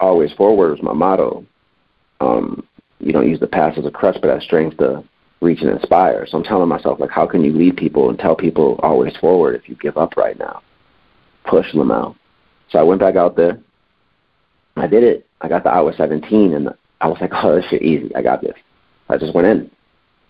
always 0.00 0.32
forward 0.32 0.78
is 0.78 0.82
my 0.82 0.92
motto. 0.92 1.44
Um, 2.20 2.66
you 2.98 3.12
don't 3.12 3.28
use 3.28 3.40
the 3.40 3.46
past 3.46 3.78
as 3.78 3.84
a 3.84 3.90
crutch, 3.90 4.16
but 4.20 4.30
as 4.30 4.42
strength 4.42 4.78
to 4.78 5.04
reach 5.40 5.60
and 5.60 5.70
inspire. 5.70 6.26
So 6.26 6.38
I'm 6.38 6.44
telling 6.44 6.68
myself, 6.68 6.98
like, 6.98 7.10
how 7.10 7.26
can 7.26 7.44
you 7.44 7.52
lead 7.52 7.76
people 7.76 8.08
and 8.08 8.18
tell 8.18 8.34
people 8.34 8.80
always 8.82 9.16
forward 9.16 9.54
if 9.54 9.68
you 9.68 9.76
give 9.76 9.98
up 9.98 10.16
right 10.16 10.38
now? 10.38 10.62
Push 11.44 11.72
them 11.72 11.90
out. 11.90 12.16
So 12.70 12.78
I 12.78 12.82
went 12.82 13.00
back 13.00 13.16
out 13.16 13.36
there. 13.36 13.58
I 14.76 14.86
did 14.86 15.04
it. 15.04 15.26
I 15.40 15.48
got 15.48 15.62
the 15.62 15.70
hour 15.70 15.92
17, 15.94 16.54
and 16.54 16.70
I 17.00 17.08
was 17.08 17.18
like, 17.20 17.30
oh, 17.34 17.56
this 17.56 17.66
shit 17.68 17.82
easy. 17.82 18.14
I 18.14 18.22
got 18.22 18.40
this. 18.40 18.56
I 19.08 19.16
just 19.16 19.34
went 19.34 19.46
in. 19.46 19.70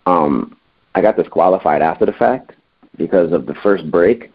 Um, 0.07 0.57
I 0.95 1.03
got 1.03 1.17
disqualified 1.17 1.83
after 1.83 2.07
the 2.07 2.13
fact 2.13 2.53
because 2.97 3.33
of 3.33 3.47
the 3.47 3.55
first 3.55 3.91
break. 3.91 4.33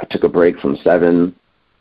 I 0.00 0.04
took 0.04 0.24
a 0.24 0.28
break 0.28 0.58
from 0.58 0.76
seven. 0.82 1.34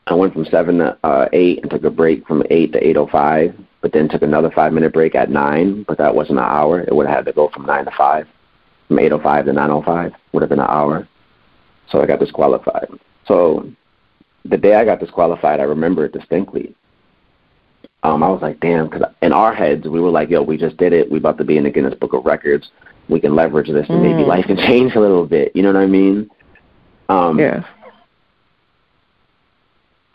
I 0.07 0.13
went 0.13 0.33
from 0.33 0.45
seven 0.45 0.77
to 0.79 0.97
uh, 1.03 1.27
eight 1.33 1.59
and 1.61 1.69
took 1.69 1.83
a 1.83 1.89
break 1.89 2.25
from 2.27 2.43
eight 2.49 2.71
to 2.73 2.87
eight 2.87 2.97
oh 2.97 3.07
five, 3.07 3.55
but 3.81 3.93
then 3.93 4.09
took 4.09 4.21
another 4.21 4.51
five 4.51 4.73
minute 4.73 4.93
break 4.93 5.15
at 5.15 5.29
nine. 5.29 5.83
But 5.83 5.97
that 5.97 6.15
wasn't 6.15 6.39
an 6.39 6.45
hour. 6.45 6.81
It 6.81 6.95
would 6.95 7.07
have 7.07 7.17
had 7.17 7.25
to 7.25 7.33
go 7.33 7.49
from 7.49 7.65
nine 7.65 7.85
to 7.85 7.91
five, 7.91 8.27
from 8.87 8.99
eight 8.99 9.11
oh 9.11 9.19
five 9.19 9.45
to 9.45 9.53
nine 9.53 9.69
o 9.69 9.81
five 9.81 10.13
would 10.33 10.41
have 10.41 10.49
been 10.49 10.59
an 10.59 10.67
hour. 10.67 11.07
So 11.89 12.01
I 12.01 12.05
got 12.05 12.19
disqualified. 12.19 12.87
So 13.27 13.69
the 14.45 14.57
day 14.57 14.75
I 14.75 14.85
got 14.85 14.99
disqualified, 14.99 15.59
I 15.59 15.63
remember 15.63 16.05
it 16.05 16.13
distinctly 16.13 16.75
um, 18.03 18.23
I 18.23 18.29
was 18.29 18.41
like, 18.41 18.59
damn, 18.59 18.89
because 18.89 19.07
in 19.21 19.31
our 19.31 19.53
heads 19.53 19.87
we 19.87 19.99
were 19.99 20.09
like, 20.09 20.29
yo, 20.29 20.41
we 20.41 20.57
just 20.57 20.77
did 20.77 20.93
it. 20.93 21.11
We 21.11 21.19
about 21.19 21.37
to 21.37 21.43
be 21.43 21.57
in 21.57 21.63
the 21.63 21.69
Guinness 21.69 21.95
Book 21.95 22.13
of 22.13 22.25
Records. 22.25 22.69
We 23.09 23.19
can 23.19 23.35
leverage 23.35 23.67
this, 23.67 23.89
and 23.89 24.01
maybe 24.01 24.23
mm. 24.23 24.27
life 24.27 24.45
can 24.45 24.57
change 24.57 24.95
a 24.95 24.99
little 24.99 25.25
bit. 25.25 25.55
You 25.55 25.63
know 25.63 25.73
what 25.73 25.81
I 25.81 25.85
mean? 25.85 26.29
Um, 27.09 27.39
yeah. 27.39 27.65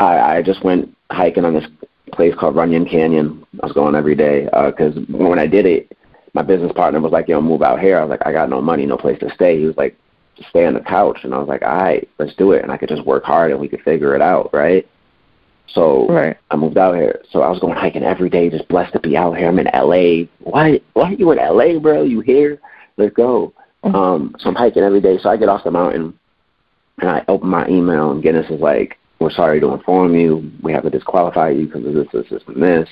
I 0.01 0.37
I 0.37 0.43
just 0.43 0.65
went 0.65 0.97
hiking 1.11 1.45
on 1.45 1.55
this 1.55 1.67
place 2.13 2.35
called 2.35 2.57
Runyon 2.57 2.87
Canyon. 2.87 3.47
I 3.63 3.67
was 3.67 3.75
going 3.75 3.95
every 3.95 4.15
day 4.15 4.45
because 4.45 4.97
uh, 4.97 5.01
when 5.09 5.39
I 5.39 5.47
did 5.47 5.67
it, 5.67 5.97
my 6.33 6.43
business 6.43 6.73
partner 6.73 7.01
was 7.01 7.13
like, 7.13 7.29
"Yo, 7.29 7.41
move 7.41 7.63
out 7.63 7.81
here." 7.81 7.99
I 7.99 8.03
was 8.03 8.11
like, 8.11 8.27
"I 8.27 8.33
got 8.33 8.51
no 8.51 8.61
money, 8.61 8.87
no 8.87 8.97
place 8.97 9.19
to 9.21 9.33
stay." 9.35 9.59
He 9.59 9.67
was 9.67 9.77
like, 9.77 9.97
"Just 10.37 10.51
stay 10.51 10.67
on 10.67 10.75
the 10.75 10.81
couch," 10.81 11.21
and 11.23 11.35
I 11.35 11.39
was 11.39 11.49
like, 11.49 11.63
"All 11.63 11.77
right, 11.77 12.09
let's 12.19 12.35
do 12.35 12.53
it." 12.53 12.63
And 12.63 12.73
I 12.73 12.77
could 12.77 12.89
just 12.89 13.05
work 13.05 13.25
hard, 13.25 13.51
and 13.51 13.61
we 13.61 13.69
could 13.69 13.83
figure 13.83 14.15
it 14.15 14.23
out, 14.23 14.51
right? 14.53 14.87
So 15.69 16.07
right. 16.09 16.37
I 16.51 16.57
moved 16.57 16.79
out 16.79 16.95
here. 16.95 17.23
So 17.31 17.43
I 17.43 17.51
was 17.51 17.59
going 17.59 17.77
hiking 17.77 18.03
every 18.03 18.31
day, 18.31 18.51
just 18.51 18.69
blessed 18.69 18.93
to 18.93 19.01
be 19.01 19.17
out 19.17 19.37
here. 19.37 19.49
I'm 19.49 19.59
in 19.59 19.69
LA. 19.75 20.27
Why 20.39 20.81
why 20.95 21.11
are 21.11 21.13
you 21.13 21.31
in 21.33 21.39
LA, 21.39 21.79
bro? 21.79 22.03
You 22.03 22.21
here? 22.21 22.61
Let's 22.97 23.15
go. 23.15 23.53
Mm-hmm. 23.85 23.95
Um, 23.95 24.37
so 24.39 24.49
I'm 24.49 24.55
hiking 24.55 24.83
every 24.83 25.01
day. 25.01 25.19
So 25.21 25.29
I 25.29 25.37
get 25.37 25.49
off 25.49 25.65
the 25.65 25.71
mountain 25.71 26.19
and 26.99 27.11
I 27.11 27.25
open 27.29 27.49
my 27.49 27.67
email 27.69 28.11
and 28.11 28.23
Guinness 28.23 28.51
is 28.51 28.61
like, 28.61 28.99
We're 29.19 29.31
sorry 29.31 29.61
to 29.61 29.73
inform 29.73 30.15
you, 30.15 30.51
we 30.63 30.73
have 30.73 30.85
to 30.85 30.91
disqualify 30.91 31.51
you 31.51 31.67
because 31.67 31.87
of 31.87 31.95
this, 31.95 32.09
this, 32.13 32.27
this, 32.31 32.43
and 32.47 32.63
this. 32.63 32.89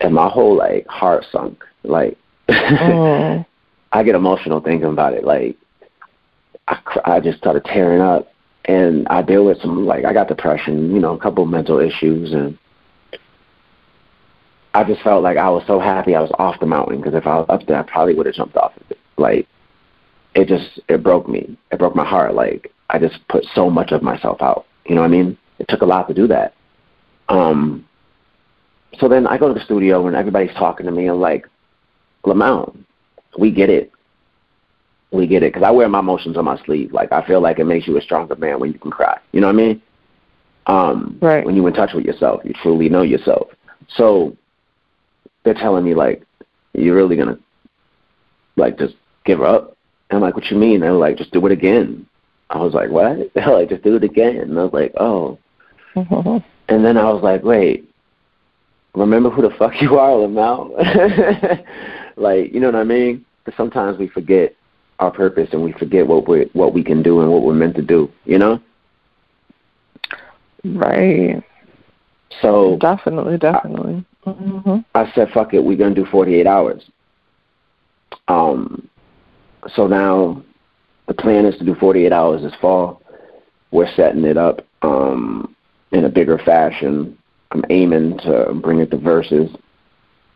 And 0.00 0.14
my 0.14 0.28
whole 0.28 0.56
like 0.56 0.86
heart 0.86 1.24
sunk. 1.30 1.64
Like 1.82 2.18
mm. 2.48 3.46
I 3.92 4.02
get 4.02 4.14
emotional 4.14 4.60
thinking 4.60 4.90
about 4.90 5.14
it. 5.14 5.24
Like 5.24 5.56
I, 6.66 6.78
I 7.04 7.20
just 7.20 7.38
started 7.38 7.64
tearing 7.64 8.00
up 8.00 8.30
and 8.68 9.08
I 9.08 9.22
deal 9.22 9.46
with 9.46 9.60
some 9.62 9.86
like 9.86 10.04
I 10.04 10.12
got 10.12 10.28
depression, 10.28 10.92
you 10.94 11.00
know, 11.00 11.14
a 11.14 11.18
couple 11.18 11.42
of 11.42 11.50
mental 11.50 11.80
issues, 11.80 12.32
and 12.32 12.56
I 14.74 14.84
just 14.84 15.00
felt 15.02 15.22
like 15.22 15.38
I 15.38 15.48
was 15.48 15.64
so 15.66 15.80
happy 15.80 16.14
I 16.14 16.20
was 16.20 16.30
off 16.38 16.60
the 16.60 16.66
mountain 16.66 16.98
because 16.98 17.14
if 17.14 17.26
I 17.26 17.36
was 17.36 17.46
up 17.48 17.66
there, 17.66 17.78
I 17.78 17.82
probably 17.82 18.14
would 18.14 18.26
have 18.26 18.34
jumped 18.34 18.56
off 18.56 18.76
of 18.76 18.90
it. 18.90 18.98
Like 19.16 19.48
it 20.34 20.46
just 20.46 20.80
it 20.88 21.02
broke 21.02 21.28
me. 21.28 21.56
It 21.72 21.78
broke 21.78 21.96
my 21.96 22.04
heart. 22.04 22.34
Like 22.34 22.72
I 22.90 22.98
just 22.98 23.26
put 23.28 23.44
so 23.54 23.70
much 23.70 23.90
of 23.90 24.02
myself 24.02 24.42
out. 24.42 24.66
You 24.84 24.94
know 24.94 25.00
what 25.00 25.08
I 25.08 25.10
mean? 25.10 25.38
It 25.58 25.66
took 25.68 25.80
a 25.80 25.86
lot 25.86 26.06
to 26.08 26.14
do 26.14 26.28
that. 26.28 26.54
Um. 27.28 27.86
So 28.98 29.08
then 29.08 29.26
I 29.26 29.38
go 29.38 29.48
to 29.48 29.54
the 29.54 29.64
studio 29.64 30.06
and 30.06 30.16
everybody's 30.16 30.54
talking 30.54 30.86
to 30.86 30.92
me 30.92 31.08
and 31.08 31.20
like, 31.20 31.46
Lamont, 32.24 32.86
we 33.38 33.50
get 33.50 33.70
it 33.70 33.92
we 35.10 35.26
get 35.26 35.42
it 35.42 35.52
because 35.52 35.66
I 35.66 35.70
wear 35.70 35.88
my 35.88 36.00
emotions 36.00 36.36
on 36.36 36.44
my 36.44 36.62
sleeve. 36.64 36.92
Like 36.92 37.12
I 37.12 37.26
feel 37.26 37.40
like 37.40 37.58
it 37.58 37.64
makes 37.64 37.86
you 37.86 37.96
a 37.96 38.02
stronger 38.02 38.36
man 38.36 38.60
when 38.60 38.72
you 38.72 38.78
can 38.78 38.90
cry. 38.90 39.18
You 39.32 39.40
know 39.40 39.46
what 39.46 39.54
I 39.54 39.56
mean? 39.56 39.82
Um, 40.66 41.18
right. 41.22 41.44
When 41.44 41.56
you're 41.56 41.68
in 41.68 41.74
touch 41.74 41.94
with 41.94 42.04
yourself, 42.04 42.42
you 42.44 42.52
truly 42.62 42.88
know 42.88 43.02
yourself. 43.02 43.48
So 43.96 44.36
they're 45.44 45.54
telling 45.54 45.84
me 45.84 45.94
like, 45.94 46.22
you're 46.74 46.96
really 46.96 47.16
gonna 47.16 47.38
like 48.56 48.78
just 48.78 48.94
give 49.24 49.42
up. 49.42 49.76
And 50.10 50.16
I'm 50.16 50.22
like, 50.22 50.34
what 50.34 50.50
you 50.50 50.56
mean? 50.56 50.80
They're 50.80 50.92
like, 50.92 51.16
just 51.16 51.32
do 51.32 51.44
it 51.46 51.52
again. 51.52 52.06
I 52.50 52.58
was 52.58 52.74
like, 52.74 52.90
what? 52.90 53.30
They're 53.34 53.52
like, 53.52 53.68
just 53.68 53.82
do 53.82 53.96
it 53.96 54.04
again. 54.04 54.38
And 54.38 54.58
I 54.58 54.64
was 54.64 54.72
like, 54.72 54.92
oh. 54.98 55.38
Mm-hmm. 55.94 56.38
And 56.70 56.84
then 56.84 56.98
I 56.98 57.04
was 57.10 57.22
like, 57.22 57.42
wait, 57.44 57.90
remember 58.94 59.30
who 59.30 59.40
the 59.40 59.48
fuck 59.56 59.72
you 59.80 59.98
are, 59.98 60.10
Lamau? 60.10 61.64
like, 62.16 62.52
you 62.52 62.60
know 62.60 62.66
what 62.66 62.74
I 62.78 62.84
mean? 62.84 63.24
Because 63.42 63.56
sometimes 63.56 63.98
we 63.98 64.06
forget 64.08 64.54
our 64.98 65.10
purpose 65.10 65.48
and 65.52 65.62
we 65.62 65.72
forget 65.72 66.06
what 66.06 66.28
we 66.28 66.50
what 66.52 66.74
we 66.74 66.82
can 66.82 67.02
do 67.02 67.20
and 67.20 67.30
what 67.30 67.42
we're 67.42 67.54
meant 67.54 67.76
to 67.76 67.82
do. 67.82 68.10
You 68.24 68.38
know. 68.38 68.60
Right. 70.64 71.42
So 72.42 72.76
definitely, 72.80 73.38
definitely. 73.38 74.04
I, 74.26 74.30
mm-hmm. 74.30 74.78
I 74.94 75.12
said, 75.12 75.30
"Fuck 75.30 75.54
it, 75.54 75.62
we're 75.64 75.76
gonna 75.76 75.94
do 75.94 76.06
48 76.06 76.46
hours." 76.46 76.84
Um. 78.28 78.88
So 79.74 79.86
now, 79.86 80.42
the 81.06 81.14
plan 81.14 81.44
is 81.44 81.56
to 81.58 81.64
do 81.64 81.74
48 81.74 82.12
hours 82.12 82.42
this 82.42 82.54
fall. 82.60 83.02
We're 83.70 83.92
setting 83.94 84.24
it 84.24 84.36
up 84.36 84.64
um, 84.82 85.54
in 85.92 86.04
a 86.04 86.08
bigger 86.08 86.38
fashion. 86.38 87.18
I'm 87.50 87.64
aiming 87.70 88.18
to 88.18 88.54
bring 88.62 88.78
it 88.80 88.90
to 88.92 88.98
verses. 88.98 89.50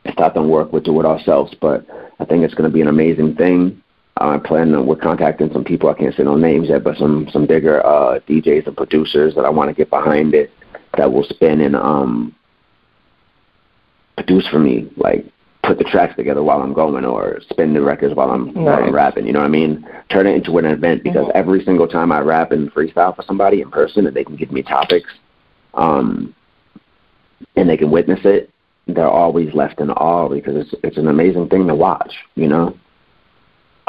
If 0.05 0.17
that 0.17 0.35
don't 0.35 0.49
work, 0.49 0.73
we'll 0.73 0.83
do 0.83 0.99
it 0.99 1.07
ourselves. 1.07 1.55
But 1.61 1.87
I 2.19 2.25
think 2.25 2.43
it's 2.43 2.55
going 2.55 2.69
to 2.69 2.75
be 2.75 2.81
an 2.81 2.89
amazing 2.89 3.37
thing. 3.37 3.83
I 4.17 4.39
plan 4.39 4.75
on 4.75 4.87
we're 4.87 4.97
contacting 4.97 5.53
some 5.53 5.65
people. 5.65 5.89
I 5.89 5.95
can't 5.95 6.15
say 6.15 6.23
no 6.23 6.37
names 6.37 6.69
yet, 6.69 6.85
but 6.85 6.97
some 6.97 7.29
some 7.33 7.47
bigger 7.47 7.85
uh, 7.85 8.21
DJs 8.29 8.67
and 8.67 8.77
producers 8.77 9.35
that 9.35 9.45
I 9.45 9.51
want 9.51 9.71
to 9.71 9.75
get 9.75 9.91
behind 9.91 10.35
it 10.35 10.51
that 10.97 11.13
will 11.13 11.25
spin 11.25 11.61
and 11.61 11.75
um, 11.75 12.35
produce 14.17 14.47
for 14.49 14.59
me, 14.59 14.91
like 14.97 15.25
put 15.63 15.79
the 15.79 15.85
tracks 15.85 16.15
together 16.17 16.43
while 16.43 16.61
I'm 16.61 16.75
going, 16.75 17.05
or 17.05 17.41
spin 17.51 17.73
the 17.73 17.81
records 17.81 18.15
while 18.15 18.31
I'm, 18.31 18.47
nice. 18.47 18.57
while 18.57 18.85
I'm 18.85 18.95
rapping. 18.95 19.27
You 19.27 19.33
know 19.33 19.41
what 19.41 19.47
I 19.47 19.51
mean? 19.51 19.87
Turn 20.11 20.27
it 20.27 20.37
into 20.37 20.59
an 20.59 20.67
event 20.67 21.03
because 21.03 21.27
mm-hmm. 21.27 21.39
every 21.39 21.65
single 21.65 21.89
time 21.89 22.13
I 22.13 22.21
rap 22.21 22.53
and 22.53 22.73
freestyle 22.73 23.15
for 23.17 23.23
somebody 23.23 23.61
in 23.61 23.71
person, 23.71 24.07
and 24.07 24.15
they 24.15 24.25
can 24.25 24.37
give 24.37 24.53
me 24.53 24.63
topics, 24.63 25.11
um, 25.75 26.35
and 27.57 27.69
they 27.69 27.77
can 27.77 27.91
witness 27.91 28.21
it, 28.25 28.51
they're 28.89 29.09
always 29.09 29.55
left 29.55 29.81
in 29.81 29.91
awe 29.91 30.29
because 30.29 30.57
it's 30.57 30.75
it's 30.83 30.99
an 30.99 31.09
amazing 31.09 31.49
thing 31.49 31.67
to 31.69 31.75
watch. 31.75 32.15
You 32.35 32.49
know. 32.49 32.79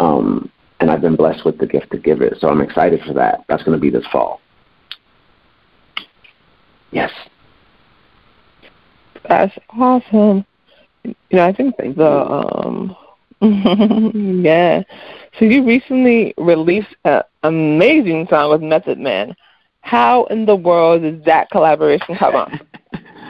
Um, 0.04 0.52
and 0.82 0.92
I've 0.92 1.00
been 1.00 1.16
blessed 1.16 1.46
with 1.46 1.58
the 1.60 1.66
gift 1.66 1.92
to 1.92 1.98
give 1.98 2.22
it. 2.22 2.38
So 2.40 2.50
I'm 2.50 2.60
excited 2.60 3.02
for 3.08 3.14
that. 3.14 3.46
That's 3.48 3.64
going 3.64 3.78
to 3.78 3.82
be 3.82 3.90
this 3.90 4.06
fall. 4.12 4.42
Yes. 6.92 7.12
That's 9.28 9.58
awesome. 9.70 10.46
You 11.04 11.16
know, 11.32 11.46
I 11.46 11.54
think 11.54 11.78
the 11.78 12.06
um 12.06 12.96
yeah. 14.44 14.84
So 15.40 15.46
you 15.46 15.66
recently 15.66 16.34
released 16.38 16.96
an 17.06 17.24
amazing 17.44 18.28
song 18.30 18.52
with 18.52 18.62
Method 18.62 19.00
Man. 19.00 19.36
How 19.82 20.26
in 20.26 20.46
the 20.46 20.56
world 20.56 21.02
did 21.02 21.24
that 21.26 21.50
collaboration 21.50 22.16
come 22.18 22.36
up? 22.36 22.52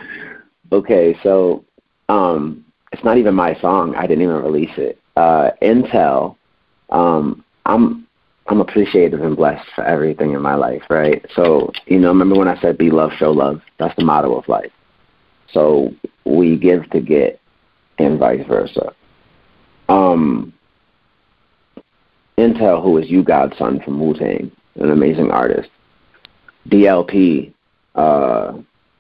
okay, 0.72 1.18
so 1.22 1.63
um 2.10 2.65
it's 2.92 3.03
not 3.03 3.18
even 3.18 3.36
my 3.36 3.53
song. 3.60 3.94
I 3.96 4.08
didn't 4.08 4.24
even 4.24 4.42
release 4.42 4.75
it. 4.77 5.00
Uh 5.15 5.51
Intell, 5.62 6.36
um, 6.94 7.44
I'm 7.66 8.08
I'm 8.48 8.62
appreciative 8.62 9.22
and 9.22 9.36
blessed 9.36 9.68
for 9.76 9.84
everything 9.84 10.34
in 10.34 10.42
my 10.42 10.56
life, 10.56 10.84
right? 10.90 11.26
So, 11.34 11.72
you 11.88 11.98
know, 11.98 12.10
remember 12.10 12.36
when 12.36 12.50
I 12.50 12.60
said 12.60 12.78
be 12.78 12.92
love, 12.92 13.12
show 13.18 13.32
love? 13.32 13.62
That's 13.80 13.96
the 13.96 14.04
motto 14.04 14.36
of 14.36 14.48
life. 14.50 14.72
So 15.52 15.94
we 16.26 16.58
give 16.58 16.90
to 16.90 17.00
get 17.00 17.40
and 18.00 18.20
vice 18.20 18.46
versa. 18.48 18.94
Um, 19.88 20.54
Intell, 22.38 22.84
who 22.84 22.98
is 22.98 23.10
U-God's 23.10 23.58
son 23.58 23.80
from 23.80 24.00
Wu 24.00 24.14
Tang, 24.14 24.52
an 24.76 24.92
amazing 24.92 25.32
artist. 25.32 25.70
DLP, 26.68 27.54
uh, 27.96 28.54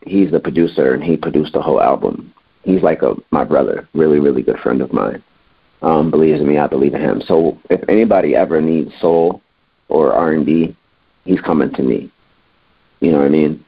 he's 0.05 0.31
the 0.31 0.39
producer 0.39 0.93
and 0.93 1.03
he 1.03 1.17
produced 1.17 1.53
the 1.53 1.61
whole 1.61 1.81
album. 1.81 2.33
He's 2.63 2.81
like 2.81 3.01
a 3.01 3.15
my 3.31 3.43
brother, 3.43 3.89
really, 3.93 4.19
really 4.19 4.41
good 4.41 4.59
friend 4.59 4.81
of 4.81 4.93
mine. 4.93 5.23
Um, 5.83 6.09
believes 6.09 6.39
in 6.39 6.47
me, 6.47 6.57
I 6.57 6.67
believe 6.67 6.93
in 6.93 7.01
him. 7.01 7.21
So 7.21 7.59
if 7.69 7.81
anybody 7.89 8.35
ever 8.35 8.61
needs 8.61 8.93
soul 9.01 9.41
or 9.89 10.13
R 10.13 10.31
and 10.31 10.45
B, 10.45 10.75
he's 11.25 11.41
coming 11.41 11.73
to 11.73 11.83
me. 11.83 12.09
You 13.01 13.11
know 13.11 13.17
what 13.17 13.25
I 13.25 13.29
mean? 13.29 13.65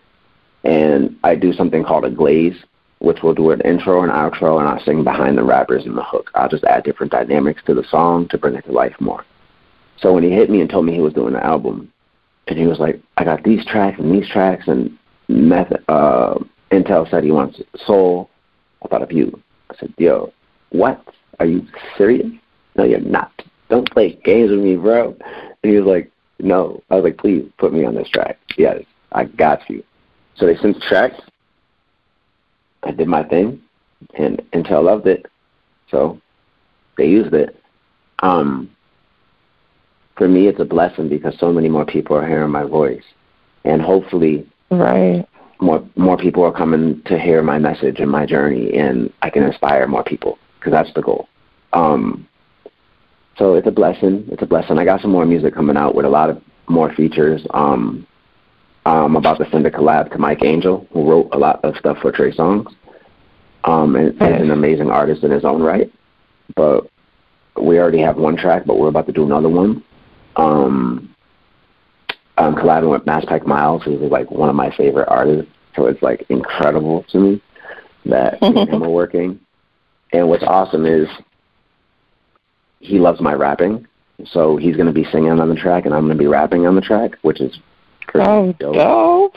And 0.64 1.18
I 1.26 1.36
do 1.36 1.52
something 1.52 1.84
called 1.84 2.06
a 2.06 2.10
glaze, 2.10 2.56
which 3.00 3.22
will 3.22 3.34
do 3.34 3.52
an 3.52 3.60
intro 3.62 4.02
and 4.02 4.12
outro, 4.12 4.60
and 4.60 4.68
I'll 4.68 4.84
sing 4.84 5.04
behind 5.04 5.38
the 5.38 5.44
rappers 5.44 5.86
and 5.86 5.98
the 5.98 6.04
hook. 6.04 6.32
I'll 6.36 6.48
just 6.48 6.64
add 6.64 6.86
different 6.86 7.12
dynamics 7.12 7.62
to 7.66 7.74
the 7.74 7.84
song 7.84 8.30
to 8.30 8.38
bring 8.38 8.56
it 8.56 8.64
to 8.66 8.72
life 8.72 8.96
more. 9.02 9.26
So 9.98 10.14
when 10.14 10.24
he 10.24 10.32
hit 10.32 10.50
me 10.50 10.62
and 10.62 10.70
told 10.70 10.86
me 10.86 10.94
he 10.94 11.02
was 11.02 11.14
doing 11.14 11.36
an 11.36 11.42
album, 11.42 11.92
and 12.48 12.58
he 12.58 12.66
was 12.66 12.80
like, 12.80 13.02
I 13.18 13.26
got 13.26 13.44
these 13.44 13.66
tracks 13.66 14.00
and 14.00 14.12
these 14.12 14.30
tracks, 14.30 14.68
and 14.68 14.98
method, 15.28 15.84
uh, 15.90 16.36
Intell 16.72 17.10
said 17.12 17.26
he 17.26 17.32
wants 17.32 17.62
soul. 17.86 18.30
I 18.84 18.88
thought 18.88 19.04
of 19.04 19.12
you. 19.12 19.42
I 19.70 19.76
said, 19.78 19.94
yo, 19.98 20.32
what? 20.70 21.04
Are 21.40 21.46
you 21.46 21.66
serious? 21.98 22.28
No, 22.76 22.84
you're 22.84 23.00
not. 23.00 23.32
Don't 23.70 23.90
play 23.92 24.20
games 24.24 24.52
with 24.52 24.60
me, 24.60 24.76
bro. 24.76 25.16
And 25.64 25.72
he 25.72 25.78
was 25.78 25.86
like, 25.86 26.12
no. 26.40 26.82
I 26.90 26.96
was 26.96 27.04
like, 27.04 27.18
please 27.18 27.50
put 27.58 27.74
me 27.74 27.86
on 27.86 27.96
this 27.96 28.10
track. 28.10 28.38
Yes, 28.58 28.84
I 29.12 29.26
got 29.26 29.68
you. 29.70 29.84
So 30.36 30.46
they 30.46 30.56
sent 30.58 30.76
the 30.76 30.82
track. 30.82 31.14
I 32.84 32.92
did 32.92 33.08
my 33.08 33.24
thing, 33.24 33.62
and 34.16 34.42
Intell 34.54 34.84
loved 34.84 35.08
it, 35.08 35.26
so 35.90 36.22
they 36.98 37.08
used 37.08 37.34
it. 37.34 37.60
Um, 38.20 38.70
for 40.16 40.28
me, 40.28 40.48
it's 40.48 40.60
a 40.60 40.66
blessing 40.66 41.10
because 41.10 41.36
so 41.40 41.52
many 41.52 41.68
more 41.68 41.86
people 41.86 42.16
are 42.16 42.28
hearing 42.28 42.52
my 42.52 42.64
voice, 42.64 43.04
and 43.64 43.82
hopefully, 43.82 44.48
right, 44.70 45.28
more 45.60 45.84
more 45.96 46.18
people 46.18 46.44
are 46.44 46.52
coming 46.52 47.02
to 47.06 47.18
hear 47.18 47.42
my 47.42 47.58
message 47.58 48.00
and 48.00 48.12
my 48.12 48.26
journey, 48.28 48.78
and 48.78 49.12
I 49.24 49.32
can 49.32 49.42
inspire 49.42 49.88
more 49.88 50.04
people 50.04 50.38
because 50.66 50.84
that's 50.84 50.94
the 50.96 51.02
goal. 51.02 51.30
Um, 51.74 52.28
so 53.38 53.54
it's 53.54 53.68
a 53.68 53.72
blessing. 53.72 54.28
It's 54.32 54.42
a 54.42 54.48
blessing. 54.48 54.80
I 54.80 54.86
got 54.86 55.02
some 55.02 55.12
more 55.12 55.26
music 55.26 55.54
coming 55.54 55.78
out 55.78 55.94
with 55.94 56.06
a 56.06 56.10
lot 56.10 56.30
of 56.32 56.42
more 56.68 56.92
features. 56.94 57.46
Um, 57.52 58.08
I'm 58.86 59.16
about 59.16 59.38
to 59.38 59.50
send 59.52 59.68
a 59.68 59.72
collab 59.72 60.12
to 60.12 60.18
Mike 60.18 60.44
Angel, 60.44 60.88
who 60.92 61.08
wrote 61.08 61.30
a 61.34 61.38
lot 61.38 61.64
of 61.64 61.76
stuff 61.78 62.00
for 62.00 62.12
Trey 62.12 62.32
Songz. 62.32 62.74
Um, 63.64 63.96
and 63.96 64.20
okay. 64.22 64.34
an 64.34 64.52
amazing 64.52 64.90
artist 64.90 65.24
in 65.24 65.32
his 65.32 65.46
own 65.46 65.62
right. 65.62 65.92
But 66.56 66.90
we 67.62 67.80
already 67.80 68.00
have 68.02 68.18
one 68.18 68.38
track, 68.38 68.64
but 68.66 68.80
we're 68.80 68.90
about 68.90 69.08
to 69.08 69.14
do 69.14 69.26
another 69.26 69.50
one. 69.50 69.84
Um, 70.36 71.16
I'm 72.38 72.56
collabing 72.56 72.92
with 72.92 73.06
Mass 73.06 73.26
Pack 73.26 73.46
Miles, 73.46 73.84
who's 73.84 74.00
like 74.12 74.32
one 74.32 74.50
of 74.50 74.56
my 74.56 74.76
favorite 74.76 75.08
artists. 75.10 75.52
So 75.76 75.86
it's 75.88 76.02
like 76.02 76.26
incredible 76.30 77.04
to 77.10 77.20
me 77.20 77.42
that 78.06 78.42
him 78.44 78.84
are 78.84 78.90
working. 78.90 79.40
And 80.16 80.30
what's 80.30 80.44
awesome 80.44 80.86
is 80.86 81.10
he 82.80 83.00
loves 83.00 83.20
my 83.20 83.34
rapping. 83.34 83.86
So 84.26 84.56
he's 84.56 84.78
going 84.78 84.88
to 84.88 84.94
be 84.94 85.04
singing 85.12 85.30
on 85.30 85.50
the 85.50 85.56
track, 85.56 85.86
and 85.86 85.94
I'm 85.94 86.06
going 86.06 86.18
to 86.18 86.24
be 86.24 86.28
rapping 86.28 86.66
on 86.66 86.76
the 86.76 86.82
track, 86.82 87.18
which 87.22 87.42
is 87.42 87.60
pretty 88.08 88.30
oh, 88.30 88.54
dope. 88.58 88.76
dope. 88.76 89.36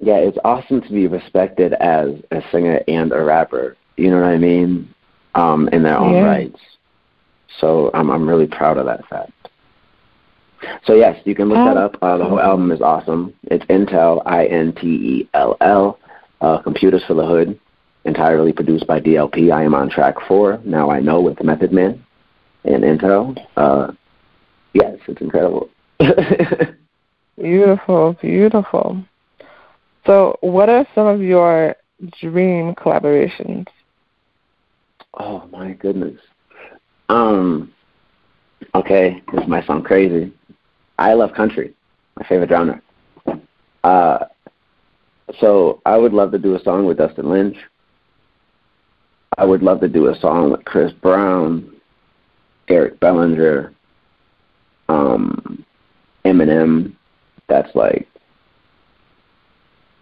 Yeah, 0.00 0.16
it's 0.16 0.36
awesome 0.44 0.82
to 0.82 0.90
be 0.90 1.06
respected 1.06 1.72
as 1.74 2.10
a 2.30 2.42
singer 2.52 2.82
and 2.88 3.10
a 3.12 3.22
rapper. 3.22 3.78
You 3.96 4.10
know 4.10 4.20
what 4.20 4.26
I 4.26 4.36
mean? 4.36 4.94
Um, 5.34 5.68
in 5.68 5.82
their 5.82 5.96
own 5.96 6.14
yeah. 6.14 6.24
rights. 6.24 6.60
So 7.58 7.90
I'm 7.94 8.10
I'm 8.10 8.28
really 8.28 8.46
proud 8.46 8.76
of 8.76 8.84
that 8.84 9.06
fact. 9.08 9.32
So 10.84 10.94
yes, 10.94 11.20
you 11.24 11.34
can 11.34 11.48
look 11.48 11.56
that 11.56 11.78
oh. 11.78 11.86
up. 11.86 11.96
Uh, 12.02 12.18
the 12.18 12.24
whole 12.24 12.40
album 12.40 12.70
is 12.70 12.82
awesome. 12.82 13.32
It's 13.44 13.64
Intell 13.66 14.22
I 14.26 14.44
N 14.46 14.74
T 14.74 14.86
E 14.86 15.28
L 15.32 15.56
L, 15.62 15.98
uh, 16.42 16.58
Computers 16.58 17.02
for 17.06 17.14
the 17.14 17.24
Hood, 17.24 17.58
entirely 18.04 18.52
produced 18.52 18.86
by 18.86 19.00
DLP. 19.00 19.52
I 19.52 19.62
am 19.62 19.74
on 19.74 19.88
track 19.90 20.16
four. 20.26 20.60
Now 20.64 20.90
I 20.90 21.00
know 21.00 21.20
with 21.20 21.42
Method 21.42 21.72
Man 21.72 22.04
and 22.64 22.82
Intell. 22.82 23.36
Uh, 23.56 23.92
yes, 24.72 24.98
it's 25.06 25.20
incredible. 25.20 25.70
beautiful, 27.40 28.16
beautiful. 28.20 29.04
So, 30.06 30.38
what 30.40 30.68
are 30.68 30.86
some 30.94 31.06
of 31.06 31.22
your 31.22 31.76
dream 32.20 32.74
collaborations? 32.74 33.66
Oh 35.14 35.46
my 35.50 35.72
goodness. 35.72 36.20
Um. 37.08 37.72
Okay, 38.74 39.22
this 39.32 39.46
might 39.46 39.66
sound 39.66 39.84
crazy. 39.84 40.32
I 40.98 41.14
love 41.14 41.32
country, 41.34 41.74
my 42.16 42.26
favorite 42.26 42.50
genre. 42.50 42.80
Uh, 43.84 44.24
so 45.38 45.80
I 45.84 45.96
would 45.96 46.12
love 46.12 46.32
to 46.32 46.38
do 46.38 46.54
a 46.54 46.62
song 46.62 46.86
with 46.86 46.98
Dustin 46.98 47.30
Lynch. 47.30 47.56
I 49.36 49.44
would 49.44 49.62
love 49.62 49.80
to 49.80 49.88
do 49.88 50.08
a 50.08 50.18
song 50.18 50.52
with 50.52 50.64
Chris 50.64 50.92
Brown, 50.92 51.70
Eric 52.68 53.00
Bellinger, 53.00 53.72
um, 54.88 55.64
Eminem. 56.24 56.94
That's 57.48 57.74
like 57.74 58.08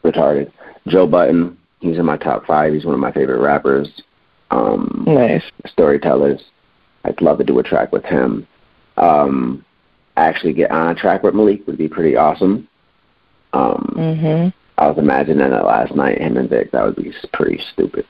retarded. 0.05 0.53
Joe 0.87 1.07
Budden. 1.07 1.57
He's 1.81 1.99
in 1.99 2.07
my 2.07 2.17
top 2.17 2.47
five. 2.47 2.73
He's 2.73 2.85
one 2.85 2.95
of 2.95 3.01
my 3.01 3.13
favorite 3.13 3.41
rappers. 3.41 3.89
Um, 4.51 5.05
nice 5.07 5.43
storytellers. 5.67 6.41
I'd 7.05 7.21
love 7.21 7.39
to 7.39 7.45
do 7.45 7.59
a 7.59 7.63
track 7.63 7.91
with 7.91 8.05
him. 8.05 8.47
Um, 8.97 9.65
actually 10.17 10.53
get 10.53 10.71
on 10.71 10.91
a 10.91 10.95
track 10.95 11.23
with 11.23 11.35
Malik 11.35 11.67
would 11.67 11.79
be 11.79 11.89
pretty 11.89 12.17
awesome. 12.17 12.69
Um, 13.53 13.95
mm-hmm. 13.97 14.49
I 14.79 14.89
was 14.89 14.99
imagining 14.99 15.53
it 15.53 15.65
last 15.65 15.95
night, 15.95 16.21
him 16.21 16.37
and 16.37 16.49
Vic. 16.49 16.71
That 16.73 16.85
would 16.85 16.97
be 16.97 17.13
pretty 17.33 17.63
stupid. 17.73 18.07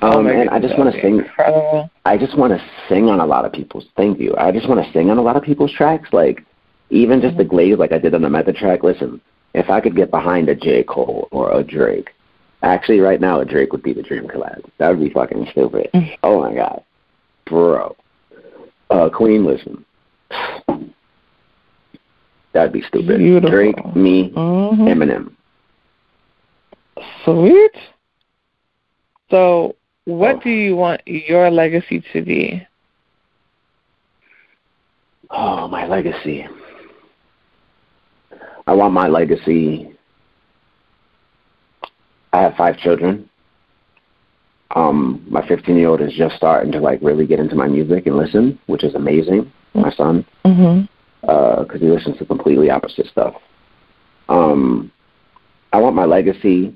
Oh 0.00 0.20
um, 0.20 0.26
oh 0.26 0.30
and 0.30 0.50
I 0.50 0.60
just 0.60 0.78
want 0.78 0.94
to 0.94 1.00
sing. 1.00 1.18
Incredible. 1.18 1.90
I 2.04 2.16
just 2.16 2.36
want 2.38 2.52
to 2.52 2.64
sing 2.88 3.08
on 3.08 3.20
a 3.20 3.26
lot 3.26 3.44
of 3.44 3.52
people's. 3.52 3.86
Thank 3.96 4.20
you. 4.20 4.34
I 4.36 4.52
just 4.52 4.68
want 4.68 4.84
to 4.84 4.92
sing 4.92 5.10
on 5.10 5.18
a 5.18 5.22
lot 5.22 5.36
of 5.36 5.42
people's 5.42 5.72
tracks. 5.72 6.08
Like 6.12 6.44
even 6.90 7.20
just 7.20 7.32
mm-hmm. 7.32 7.38
the 7.38 7.44
glaze, 7.44 7.78
like 7.78 7.92
I 7.92 7.98
did 7.98 8.14
on 8.14 8.22
the 8.22 8.30
Method 8.30 8.56
track. 8.56 8.82
Listen, 8.82 9.20
if 9.54 9.68
I 9.70 9.80
could 9.80 9.96
get 9.96 10.10
behind 10.10 10.48
a 10.48 10.54
J 10.54 10.84
Cole 10.84 11.28
or 11.30 11.52
a 11.52 11.64
Drake, 11.64 12.10
actually 12.62 13.00
right 13.00 13.20
now 13.20 13.40
a 13.40 13.44
Drake 13.44 13.72
would 13.72 13.82
be 13.82 13.92
the 13.92 14.02
dream 14.02 14.28
collab. 14.28 14.64
That 14.78 14.90
would 14.90 15.00
be 15.00 15.10
fucking 15.10 15.48
stupid. 15.50 15.90
Mm-hmm. 15.94 16.14
oh 16.22 16.40
my 16.40 16.54
god, 16.54 16.84
bro. 17.46 17.96
Uh, 18.90 19.10
Queen, 19.10 19.44
listen. 19.44 19.84
That'd 22.52 22.72
be 22.72 22.82
stupid. 22.82 23.18
Beautiful. 23.18 23.50
Drake, 23.50 23.96
me, 23.96 24.30
mm-hmm. 24.30 24.82
Eminem. 24.82 25.34
Sweet. 27.24 27.76
So, 29.30 29.76
what 30.08 30.36
oh. 30.36 30.40
do 30.40 30.48
you 30.48 30.74
want 30.74 31.02
your 31.06 31.50
legacy 31.50 32.02
to 32.14 32.22
be? 32.22 32.66
Oh, 35.30 35.68
my 35.68 35.86
legacy. 35.86 36.46
I 38.66 38.72
want 38.72 38.94
my 38.94 39.06
legacy. 39.06 39.92
I 42.32 42.40
have 42.40 42.54
five 42.56 42.78
children. 42.78 43.28
Um, 44.74 45.26
my 45.28 45.46
15 45.46 45.76
year 45.76 45.88
old 45.88 46.00
is 46.00 46.14
just 46.14 46.36
starting 46.36 46.72
to 46.72 46.80
like 46.80 47.00
really 47.02 47.26
get 47.26 47.38
into 47.38 47.54
my 47.54 47.68
music 47.68 48.06
and 48.06 48.16
listen, 48.16 48.58
which 48.66 48.84
is 48.84 48.94
amazing. 48.94 49.52
My 49.74 49.90
son, 49.90 50.24
because 50.42 50.56
mm-hmm. 50.56 51.28
uh, 51.28 51.78
he 51.78 51.86
listens 51.86 52.16
to 52.16 52.24
completely 52.24 52.70
opposite 52.70 53.06
stuff. 53.08 53.34
Um, 54.30 54.90
I 55.74 55.78
want 55.80 55.94
my 55.94 56.06
legacy. 56.06 56.74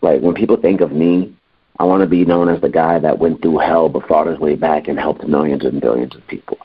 Like 0.00 0.20
when 0.20 0.34
people 0.34 0.56
think 0.56 0.80
of 0.80 0.92
me, 0.92 1.36
I 1.78 1.84
want 1.84 2.02
to 2.02 2.06
be 2.06 2.24
known 2.24 2.48
as 2.48 2.60
the 2.60 2.68
guy 2.68 2.98
that 2.98 3.18
went 3.18 3.42
through 3.42 3.58
hell 3.58 3.88
but 3.88 4.06
fought 4.06 4.26
his 4.26 4.38
way 4.38 4.54
back 4.54 4.88
and 4.88 4.98
helped 4.98 5.26
millions 5.26 5.64
and 5.64 5.80
billions 5.80 6.14
of 6.14 6.26
people. 6.26 6.58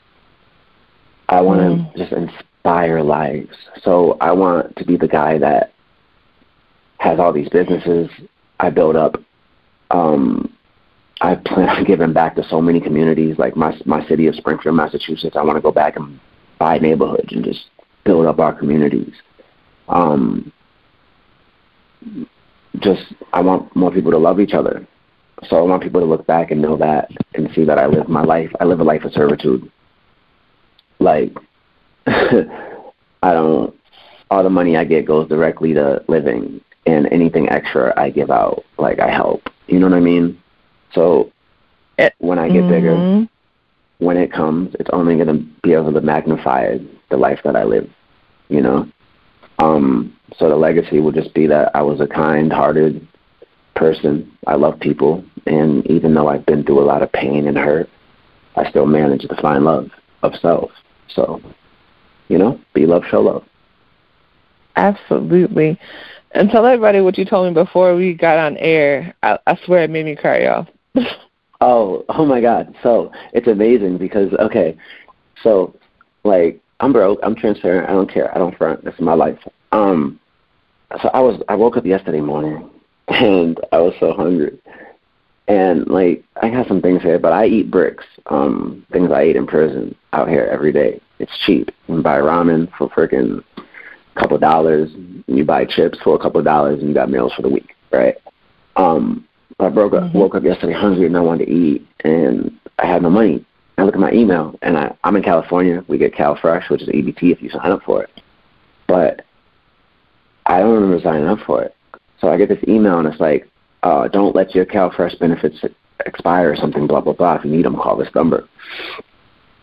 I 1.30 1.42
want 1.42 1.60
to 1.60 1.66
mm. 1.66 1.98
just 1.98 2.12
inspire 2.12 3.02
lives. 3.02 3.56
So 3.82 4.18
I 4.22 4.32
want 4.32 4.76
to 4.76 4.86
be 4.86 4.98
the 4.98 5.08
guy 5.08 5.38
that 5.40 5.74
has 7.00 7.20
all 7.20 7.34
these 7.34 7.50
businesses 7.50 8.10
I 8.60 8.70
build 8.70 8.96
up. 8.96 9.22
Um, 9.92 10.54
I 11.22 11.36
plan 11.36 11.70
on 11.70 11.84
giving 11.84 12.14
back 12.14 12.36
to 12.36 12.48
so 12.48 12.62
many 12.62 12.80
communities, 12.80 13.38
like 13.38 13.56
my 13.56 13.76
my 13.86 14.06
city 14.08 14.28
of 14.28 14.36
Springfield, 14.36 14.76
Massachusetts. 14.76 15.36
I 15.36 15.44
want 15.44 15.58
to 15.58 15.62
go 15.62 15.72
back 15.72 15.96
and 15.96 16.20
buy 16.60 16.78
neighborhoods 16.78 17.32
and 17.32 17.44
just 17.44 17.66
build 18.04 18.26
up 18.26 18.40
our 18.40 18.54
communities. 18.54 19.14
Um, 19.90 20.52
just 22.80 23.14
I 23.34 23.42
want 23.42 23.76
more 23.76 23.92
people 23.92 24.12
to 24.12 24.18
love 24.18 24.40
each 24.40 24.54
other. 24.54 24.88
So 25.44 25.58
I 25.58 25.62
want 25.62 25.84
people 25.84 26.02
to 26.02 26.08
look 26.08 26.26
back 26.26 26.52
and 26.52 26.62
know 26.62 26.78
that 26.78 27.12
and 27.36 27.50
see 27.54 27.64
that 27.66 27.78
I 27.78 27.86
live 27.86 28.10
my 28.10 28.24
life. 28.24 28.52
I 28.60 28.66
live 28.66 28.80
a 28.80 28.84
life 28.84 29.04
of 29.04 29.14
servitude. 29.14 29.72
Like 31.00 31.36
I 32.08 33.34
don't 33.34 33.76
all 34.30 34.44
the 34.44 34.50
money 34.50 34.76
I 34.78 34.84
get 34.84 35.06
goes 35.06 35.28
directly 35.30 35.74
to 35.74 36.04
living 36.08 36.62
and 36.86 37.08
anything 37.12 37.50
extra 37.50 37.94
I 37.98 38.10
give 38.10 38.32
out, 38.32 38.64
like 38.78 39.00
I 39.00 39.10
help. 39.10 39.50
You 39.68 39.80
know 39.80 39.88
what 39.88 39.98
I 39.98 40.02
mean? 40.02 40.42
So 40.94 41.32
it, 41.98 42.14
when 42.20 42.40
I 42.40 42.48
get 42.48 42.64
mm-hmm. 42.64 42.70
bigger, 42.70 43.28
when 44.00 44.18
it 44.18 44.32
comes, 44.32 44.76
it's 44.80 44.90
only 44.94 45.16
going 45.16 45.28
to 45.28 45.46
be 45.64 45.74
able 45.74 45.94
to 45.94 46.02
magnify 46.02 46.78
the 47.10 47.18
life 47.18 47.40
that 47.44 47.56
I 47.56 47.64
live. 47.64 47.90
You 48.50 48.62
know, 48.62 48.92
um, 49.60 50.16
so 50.38 50.50
the 50.50 50.56
legacy 50.56 51.00
will 51.00 51.12
just 51.12 51.34
be 51.34 51.48
that 51.48 51.76
I 51.76 51.82
was 51.82 52.00
a 52.00 52.08
kind-hearted 52.08 53.06
person. 53.78 54.32
I 54.48 54.56
love 54.56 54.80
people, 54.80 55.24
and 55.46 55.86
even 55.88 56.14
though 56.14 56.28
I've 56.28 56.46
been 56.46 56.64
through 56.64 56.82
a 56.82 56.86
lot 56.86 57.04
of 57.04 57.12
pain 57.12 57.48
and 57.48 57.58
hurt, 57.58 57.90
I 58.56 58.70
still 58.70 58.86
managed 58.86 59.30
to 59.30 59.42
find 59.42 59.64
love 59.64 59.90
of 60.24 60.36
self. 60.42 60.72
So, 61.08 61.42
you 62.28 62.38
know, 62.38 62.60
be 62.74 62.86
love, 62.86 63.04
show 63.10 63.22
love. 63.22 63.46
Absolutely. 64.76 65.80
And 66.32 66.50
tell 66.50 66.66
everybody 66.66 67.02
what 67.02 67.18
you 67.18 67.26
told 67.26 67.48
me 67.48 67.54
before 67.54 67.96
we 67.96 68.14
got 68.14 68.38
on 68.38 68.58
air. 68.58 69.16
I, 69.24 69.40
I 69.48 69.58
swear 69.66 69.84
it 69.84 69.90
made 69.90 70.06
me 70.06 70.16
cry 70.16 70.48
off. 70.48 70.68
oh, 71.62 72.06
oh 72.10 72.26
my 72.26 72.42
God! 72.42 72.76
So 72.84 73.12
it's 73.34 73.48
amazing 73.48 73.98
because 73.98 74.34
okay, 74.34 74.78
so 75.42 75.76
like 76.24 76.60
I'm 76.80 76.94
broke. 76.94 77.20
I'm 77.24 77.36
transparent. 77.36 77.90
I 77.90 77.94
don't 77.94 78.12
care. 78.12 78.34
I 78.36 78.38
don't 78.38 78.58
front. 78.58 78.84
This 78.84 78.94
is 78.94 79.02
my 79.02 79.14
life. 79.14 79.40
Um, 79.72 80.20
so 81.02 81.10
I 81.10 81.20
was. 81.22 81.42
I 81.50 81.56
woke 81.56 81.78
up 81.78 81.86
yesterday 81.86 82.22
morning, 82.22 82.70
and 83.08 83.60
I 83.72 83.80
was 83.80 83.94
so 84.00 84.14
hungry. 84.14 84.60
And 85.48 85.88
like 85.88 86.24
I 86.42 86.50
got 86.50 86.68
some 86.68 86.82
things 86.82 87.02
here, 87.02 87.20
but 87.20 87.32
I 87.32 87.46
eat 87.46 87.72
bricks. 87.72 88.06
Um, 88.26 88.86
things 88.92 89.12
I 89.12 89.26
eat 89.26 89.36
in 89.38 89.48
prison 89.48 89.96
out 90.12 90.28
here 90.28 90.48
every 90.52 90.74
day. 90.74 91.02
It's 91.20 91.32
cheap. 91.46 91.70
You 91.88 91.96
can 91.96 92.02
buy 92.02 92.20
ramen 92.20 92.70
for 92.78 92.90
freaking 92.90 93.44
couple 94.16 94.38
dollars. 94.38 94.90
You 95.28 95.46
buy 95.46 95.66
chips 95.66 96.00
for 96.04 96.16
a 96.16 96.20
couple 96.20 96.42
dollars, 96.44 96.80
and 96.80 96.90
you 96.90 96.94
got 96.94 97.10
meals 97.10 97.34
for 97.34 97.44
the 97.44 97.50
week, 97.50 97.76
right? 97.92 98.16
Um, 98.76 99.28
I 99.60 99.70
broke 99.70 99.94
up, 99.94 100.04
mm-hmm. 100.04 100.18
woke 100.18 100.36
up 100.36 100.44
yesterday 100.44 100.74
hungry 100.74 101.08
and 101.08 101.18
I 101.18 101.22
wanted 101.22 101.46
to 101.46 101.52
eat, 101.52 101.88
and 102.02 102.52
I 102.80 102.86
had 102.86 103.02
no 103.02 103.10
money. 103.10 103.44
I 103.78 103.84
look 103.84 103.96
at 103.96 104.02
my 104.02 104.12
email, 104.12 104.58
and 104.62 104.78
I, 104.78 104.96
I'm 105.04 105.16
in 105.16 105.24
California. 105.24 105.84
We 105.88 105.98
get 105.98 106.14
CalFresh, 106.14 106.70
which 106.70 106.82
is 106.82 106.90
EBT 106.90 107.32
if 107.32 107.42
you 107.42 107.50
sign 107.50 107.72
up 107.72 107.84
for 107.84 108.04
it. 108.04 108.10
But 108.88 109.24
I 110.46 110.60
don't 110.60 110.74
remember 110.74 111.02
signing 111.02 111.28
up 111.28 111.40
for 111.46 111.64
it. 111.64 111.76
So 112.20 112.30
I 112.30 112.38
get 112.38 112.50
this 112.50 112.64
email, 112.68 113.00
and 113.00 113.08
it's 113.08 113.20
like, 113.20 113.48
uh, 113.84 114.08
don't 114.08 114.36
let 114.36 114.56
your 114.56 114.66
CalFresh 114.66 115.20
benefits 115.20 115.64
expire 116.06 116.52
or 116.52 116.56
something, 116.56 116.88
blah, 116.88 117.02
blah, 117.02 117.14
blah. 117.14 117.36
If 117.36 117.46
you 117.46 117.52
need 117.52 117.66
them, 117.66 117.76
call 117.76 117.98
this 117.98 118.14
number. 118.16 118.48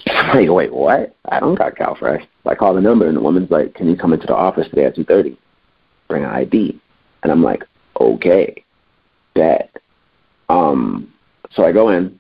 I'm 0.06 0.36
like, 0.40 0.50
wait, 0.50 0.72
what? 0.72 1.16
I 1.30 1.40
don't 1.40 1.56
got 1.56 1.74
CalFresh. 1.74 2.26
I 2.46 2.54
call 2.54 2.74
the 2.74 2.80
number, 2.80 3.06
and 3.06 3.16
the 3.16 3.22
woman's 3.22 3.50
like, 3.50 3.74
can 3.74 3.88
you 3.88 3.96
come 3.96 4.12
into 4.12 4.26
the 4.26 4.36
office 4.36 4.68
today 4.68 4.84
at 4.84 4.96
2.30? 4.96 5.36
Bring 6.08 6.24
an 6.24 6.30
ID. 6.30 6.80
And 7.22 7.32
I'm 7.32 7.42
like, 7.42 7.64
okay, 8.00 8.64
bet. 9.34 9.76
Um, 10.48 11.12
so 11.52 11.64
I 11.64 11.72
go 11.72 11.88
in. 11.88 12.18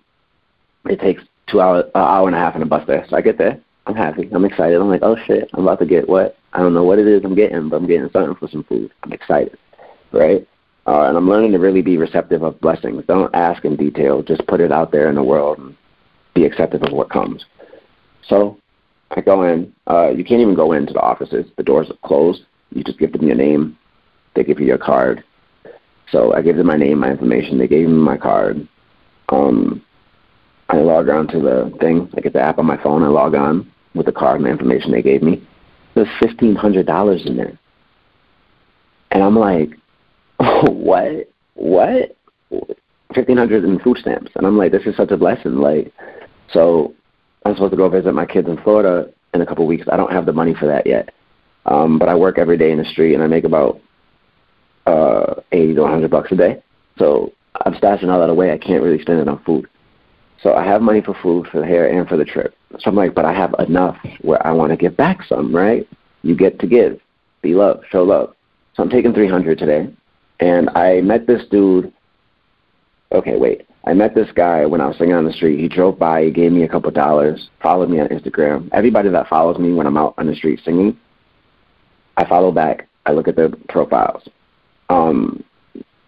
It 0.86 1.00
takes 1.00 1.22
two 1.46 1.60
hours, 1.60 1.84
an 1.94 2.00
hour 2.00 2.26
and 2.26 2.36
a 2.36 2.38
half 2.38 2.56
in 2.56 2.62
a 2.62 2.66
bus 2.66 2.86
there. 2.86 3.06
So 3.08 3.16
I 3.16 3.20
get 3.20 3.38
there. 3.38 3.60
I'm 3.86 3.94
happy. 3.94 4.28
I'm 4.32 4.44
excited. 4.44 4.80
I'm 4.80 4.88
like, 4.88 5.02
oh 5.02 5.16
shit, 5.26 5.50
I'm 5.52 5.62
about 5.62 5.78
to 5.80 5.86
get 5.86 6.08
what? 6.08 6.36
I 6.54 6.60
don't 6.60 6.72
know 6.72 6.84
what 6.84 6.98
it 6.98 7.06
is 7.06 7.22
I'm 7.24 7.34
getting, 7.34 7.68
but 7.68 7.76
I'm 7.76 7.86
getting 7.86 8.08
something 8.10 8.34
for 8.36 8.48
some 8.48 8.64
food. 8.64 8.90
I'm 9.02 9.12
excited, 9.12 9.58
right? 10.14 10.46
Uh, 10.86 11.02
and 11.02 11.16
I'm 11.16 11.28
learning 11.28 11.52
to 11.52 11.58
really 11.58 11.82
be 11.82 11.96
receptive 11.96 12.42
of 12.42 12.60
blessings. 12.60 13.04
Don't 13.06 13.34
ask 13.34 13.64
in 13.64 13.76
detail. 13.76 14.22
Just 14.22 14.46
put 14.46 14.60
it 14.60 14.70
out 14.70 14.92
there 14.92 15.08
in 15.08 15.14
the 15.14 15.22
world 15.22 15.58
and 15.58 15.76
be 16.34 16.44
accepting 16.44 16.86
of 16.86 16.92
what 16.92 17.10
comes. 17.10 17.46
So 18.26 18.58
I 19.10 19.20
go 19.20 19.44
in. 19.44 19.72
Uh, 19.86 20.10
you 20.10 20.24
can't 20.24 20.40
even 20.40 20.54
go 20.54 20.72
into 20.72 20.92
the 20.92 21.00
offices. 21.00 21.46
The 21.56 21.62
doors 21.62 21.90
are 21.90 22.08
closed. 22.08 22.42
You 22.70 22.84
just 22.84 22.98
give 22.98 23.12
them 23.12 23.26
your 23.26 23.36
name. 23.36 23.78
They 24.34 24.44
give 24.44 24.60
you 24.60 24.66
your 24.66 24.78
card. 24.78 25.24
So 26.10 26.34
I 26.34 26.42
gave 26.42 26.56
them 26.56 26.66
my 26.66 26.76
name, 26.76 26.98
my 26.98 27.10
information. 27.10 27.58
They 27.58 27.68
gave 27.68 27.88
me 27.88 27.94
my 27.94 28.16
card. 28.16 28.68
Um, 29.30 29.82
I 30.68 30.76
log 30.76 31.08
on 31.08 31.28
to 31.28 31.40
the 31.40 31.76
thing. 31.80 32.10
I 32.16 32.20
get 32.20 32.32
the 32.32 32.40
app 32.40 32.58
on 32.58 32.66
my 32.66 32.82
phone. 32.82 33.02
I 33.02 33.08
log 33.08 33.34
on 33.34 33.70
with 33.94 34.06
the 34.06 34.12
card 34.12 34.36
and 34.40 34.46
the 34.46 34.50
information 34.50 34.92
they 34.92 35.02
gave 35.02 35.22
me. 35.22 35.46
There's 35.94 36.08
fifteen 36.20 36.56
hundred 36.56 36.86
dollars 36.86 37.24
in 37.24 37.36
there, 37.36 37.56
and 39.12 39.22
I'm 39.22 39.38
like, 39.38 39.70
what? 40.38 41.30
What? 41.54 42.16
Fifteen 43.14 43.36
hundred 43.36 43.64
in 43.64 43.78
food 43.78 43.98
stamps, 43.98 44.32
and 44.34 44.46
I'm 44.46 44.58
like, 44.58 44.72
this 44.72 44.86
is 44.86 44.96
such 44.96 45.10
a 45.10 45.16
blessing. 45.16 45.56
Like, 45.56 45.92
so 46.50 46.94
I'm 47.44 47.54
supposed 47.54 47.72
to 47.72 47.76
go 47.76 47.88
visit 47.88 48.12
my 48.12 48.26
kids 48.26 48.48
in 48.48 48.60
Florida 48.62 49.10
in 49.34 49.40
a 49.40 49.46
couple 49.46 49.64
of 49.64 49.68
weeks. 49.68 49.86
I 49.90 49.96
don't 49.96 50.12
have 50.12 50.26
the 50.26 50.32
money 50.32 50.54
for 50.54 50.66
that 50.66 50.86
yet, 50.86 51.14
um, 51.66 51.98
but 51.98 52.08
I 52.08 52.14
work 52.14 52.38
every 52.38 52.58
day 52.58 52.72
in 52.72 52.78
the 52.78 52.84
street, 52.84 53.14
and 53.14 53.22
I 53.22 53.28
make 53.28 53.44
about 53.44 53.80
uh, 54.86 55.34
eighty 55.52 55.74
to 55.74 55.82
one 55.82 55.90
hundred 55.90 56.10
bucks 56.10 56.32
a 56.32 56.36
day. 56.36 56.62
So 56.98 57.32
I'm 57.64 57.74
stashing 57.74 58.10
all 58.10 58.20
that 58.20 58.30
away. 58.30 58.52
I 58.52 58.58
can't 58.58 58.82
really 58.82 59.00
spend 59.00 59.20
it 59.20 59.28
on 59.28 59.42
food. 59.44 59.68
So 60.42 60.54
I 60.54 60.64
have 60.64 60.82
money 60.82 61.00
for 61.00 61.14
food, 61.14 61.46
for 61.48 61.60
the 61.60 61.66
hair, 61.66 61.88
and 61.88 62.08
for 62.08 62.16
the 62.16 62.24
trip. 62.24 62.54
So 62.78 62.90
I'm 62.90 62.96
like, 62.96 63.14
but 63.14 63.24
I 63.24 63.32
have 63.32 63.54
enough 63.60 63.96
where 64.22 64.44
I 64.46 64.52
want 64.52 64.72
to 64.72 64.76
give 64.76 64.96
back 64.96 65.22
some, 65.24 65.54
right? 65.54 65.88
You 66.22 66.36
get 66.36 66.58
to 66.58 66.66
give, 66.66 67.00
be 67.42 67.54
love, 67.54 67.82
show 67.90 68.02
love. 68.02 68.34
So 68.74 68.82
I'm 68.82 68.90
taking 68.90 69.14
300 69.14 69.58
today, 69.58 69.94
and 70.44 70.68
I 70.74 71.00
met 71.00 71.26
this 71.26 71.42
dude. 71.50 71.90
Okay, 73.12 73.36
wait. 73.36 73.66
I 73.86 73.94
met 73.94 74.14
this 74.14 74.30
guy 74.32 74.66
when 74.66 74.82
I 74.82 74.86
was 74.86 74.98
singing 74.98 75.14
on 75.14 75.24
the 75.24 75.32
street. 75.32 75.58
He 75.58 75.68
drove 75.68 75.98
by, 75.98 76.24
he 76.24 76.30
gave 76.30 76.52
me 76.52 76.64
a 76.64 76.68
couple 76.68 76.90
dollars, 76.90 77.48
followed 77.62 77.88
me 77.88 77.98
on 77.98 78.08
Instagram. 78.08 78.68
Everybody 78.72 79.08
that 79.08 79.28
follows 79.28 79.58
me 79.58 79.72
when 79.72 79.86
I'm 79.86 79.96
out 79.96 80.14
on 80.18 80.26
the 80.26 80.34
street 80.34 80.60
singing, 80.62 80.98
I 82.18 82.28
follow 82.28 82.52
back. 82.52 82.88
I 83.06 83.12
look 83.12 83.26
at 83.26 83.36
their 83.36 83.48
profiles. 83.70 84.28
Um, 84.90 85.42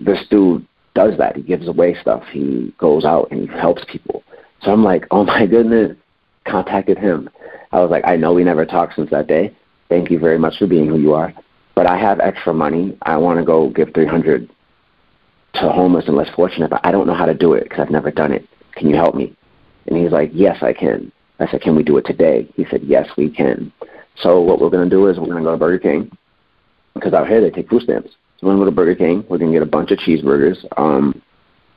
this 0.00 0.18
dude 0.28 0.66
does 0.94 1.16
that. 1.16 1.36
He 1.36 1.42
gives 1.42 1.66
away 1.66 1.96
stuff. 1.98 2.22
He 2.30 2.74
goes 2.76 3.06
out 3.06 3.28
and 3.30 3.40
he 3.40 3.46
helps 3.46 3.84
people. 3.88 4.22
So 4.60 4.70
I'm 4.70 4.84
like, 4.84 5.06
oh 5.10 5.24
my 5.24 5.46
goodness, 5.46 5.96
contacted 6.44 6.98
him. 6.98 7.30
I 7.72 7.80
was 7.80 7.90
like, 7.90 8.04
I 8.06 8.16
know 8.16 8.34
we 8.34 8.44
never 8.44 8.66
talked 8.66 8.96
since 8.96 9.10
that 9.10 9.28
day. 9.28 9.54
Thank 9.88 10.10
you 10.10 10.18
very 10.18 10.38
much 10.38 10.58
for 10.58 10.66
being 10.66 10.86
who 10.88 10.98
you 10.98 11.14
are. 11.14 11.32
But 11.76 11.86
I 11.86 11.96
have 11.98 12.18
extra 12.18 12.52
money. 12.52 12.98
I 13.02 13.16
want 13.18 13.38
to 13.38 13.44
go 13.44 13.68
give 13.68 13.94
300 13.94 14.50
to 15.54 15.70
homeless 15.70 16.06
and 16.08 16.16
less 16.16 16.28
fortunate, 16.34 16.70
but 16.70 16.84
I 16.84 16.90
don't 16.90 17.06
know 17.06 17.14
how 17.14 17.26
to 17.26 17.34
do 17.34 17.52
it 17.52 17.64
because 17.64 17.80
I've 17.80 17.90
never 17.90 18.10
done 18.10 18.32
it. 18.32 18.48
Can 18.74 18.88
you 18.90 18.96
help 18.96 19.14
me? 19.14 19.36
And 19.86 19.96
he's 19.96 20.10
like, 20.10 20.30
yes, 20.32 20.62
I 20.62 20.72
can. 20.72 21.12
I 21.38 21.48
said, 21.50 21.60
can 21.60 21.76
we 21.76 21.82
do 21.82 21.96
it 21.98 22.06
today? 22.06 22.48
He 22.56 22.66
said, 22.70 22.82
yes, 22.82 23.08
we 23.16 23.30
can. 23.30 23.72
So 24.16 24.40
what 24.40 24.60
we're 24.60 24.70
going 24.70 24.88
to 24.88 24.94
do 24.94 25.06
is 25.06 25.18
we're 25.18 25.26
going 25.26 25.38
to 25.38 25.44
go 25.44 25.52
to 25.52 25.58
Burger 25.58 25.78
King 25.78 26.10
because 26.94 27.12
out 27.12 27.28
here 27.28 27.40
they 27.40 27.50
take 27.50 27.68
food 27.68 27.82
stamps. 27.82 28.10
So 28.38 28.46
we're 28.46 28.54
going 28.54 28.60
to 28.60 28.64
go 28.64 28.70
to 28.70 28.76
Burger 28.76 28.94
King. 28.94 29.24
We're 29.28 29.38
going 29.38 29.52
to 29.52 29.58
get 29.58 29.62
a 29.62 29.70
bunch 29.70 29.90
of 29.90 29.98
cheeseburgers, 29.98 30.64
um, 30.78 31.22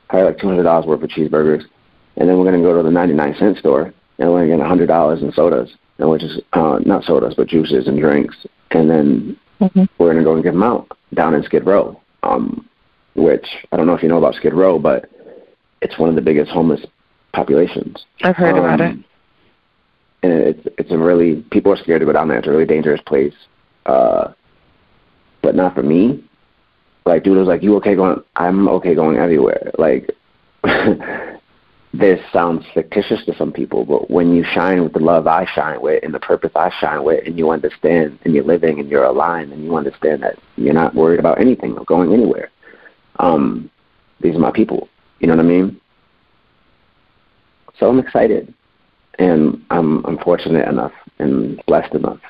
probably 0.08 0.32
like 0.32 0.38
$200 0.38 0.86
worth 0.86 1.02
of 1.02 1.10
cheeseburgers. 1.10 1.64
And 2.16 2.28
then 2.28 2.38
we're 2.38 2.44
going 2.44 2.60
to 2.60 2.66
go 2.66 2.76
to 2.76 2.82
the 2.82 2.90
99 2.90 3.36
cent 3.38 3.58
store 3.58 3.92
and 4.18 4.30
we're 4.30 4.46
going 4.46 4.58
to 4.58 4.78
get 4.78 4.88
$100 4.88 5.22
in 5.22 5.32
sodas, 5.32 5.70
and 5.98 6.10
which 6.10 6.22
is 6.22 6.40
uh, 6.52 6.78
not 6.84 7.04
sodas, 7.04 7.34
but 7.34 7.48
juices 7.48 7.88
and 7.88 7.98
drinks. 7.98 8.36
And 8.70 8.88
then 8.90 9.38
mm-hmm. 9.60 9.84
we're 9.98 10.12
going 10.12 10.18
to 10.18 10.24
go 10.24 10.34
and 10.34 10.42
give 10.42 10.54
them 10.54 10.62
out 10.62 10.96
down 11.14 11.34
in 11.34 11.42
Skid 11.42 11.66
Row. 11.66 12.00
Um, 12.22 12.68
which 13.14 13.46
I 13.72 13.76
don't 13.76 13.86
know 13.86 13.94
if 13.94 14.02
you 14.02 14.08
know 14.08 14.18
about 14.18 14.34
Skid 14.34 14.54
Row, 14.54 14.78
but 14.78 15.10
it's 15.82 15.98
one 15.98 16.08
of 16.08 16.14
the 16.14 16.22
biggest 16.22 16.50
homeless 16.50 16.80
populations. 17.32 18.04
I've 18.22 18.36
heard 18.36 18.56
um, 18.56 18.64
about 18.64 18.80
it. 18.80 18.96
And 20.22 20.32
it's 20.32 20.66
it's 20.78 20.90
a 20.90 20.98
really 20.98 21.42
people 21.50 21.72
are 21.72 21.76
scared 21.76 22.00
to 22.00 22.06
go 22.06 22.12
down 22.12 22.28
there. 22.28 22.38
It's 22.38 22.48
a 22.48 22.50
really 22.50 22.66
dangerous 22.66 23.00
place. 23.06 23.34
Uh, 23.86 24.32
but 25.42 25.54
not 25.54 25.74
for 25.74 25.82
me. 25.82 26.22
Like 27.06 27.24
dude 27.24 27.38
was 27.38 27.48
like, 27.48 27.62
"You 27.62 27.76
okay 27.76 27.94
going?" 27.94 28.22
I'm 28.36 28.68
okay 28.68 28.94
going 28.94 29.16
everywhere. 29.16 29.70
Like 29.78 30.10
this 31.92 32.20
sounds 32.32 32.64
fictitious 32.72 33.24
to 33.24 33.34
some 33.36 33.52
people, 33.52 33.84
but 33.84 34.10
when 34.10 34.34
you 34.34 34.44
shine 34.44 34.82
with 34.84 34.92
the 34.92 35.00
love 35.00 35.26
I 35.26 35.44
shine 35.44 35.80
with 35.80 36.04
and 36.04 36.14
the 36.14 36.20
purpose 36.20 36.52
I 36.54 36.70
shine 36.80 37.02
with, 37.02 37.26
and 37.26 37.36
you 37.36 37.50
understand, 37.50 38.18
and 38.24 38.34
you're 38.34 38.44
living 38.44 38.78
and 38.78 38.88
you're 38.88 39.04
aligned, 39.04 39.52
and 39.52 39.64
you 39.64 39.76
understand 39.76 40.22
that 40.22 40.38
you're 40.56 40.72
not 40.72 40.94
worried 40.94 41.18
about 41.18 41.40
anything 41.40 41.76
or 41.76 41.84
going 41.84 42.12
anywhere 42.12 42.50
um, 43.20 43.70
these 44.20 44.34
are 44.34 44.40
my 44.40 44.50
people. 44.50 44.88
You 45.20 45.26
know 45.28 45.36
what 45.36 45.44
I 45.44 45.48
mean? 45.48 45.80
So 47.78 47.88
I'm 47.88 47.98
excited. 47.98 48.52
and 49.18 49.64
I'm 49.70 50.04
I'm 50.06 50.18
fortunate 50.18 50.66
enough 50.68 50.92
and 51.18 51.62
blessed 51.66 51.94
enough 51.94 52.20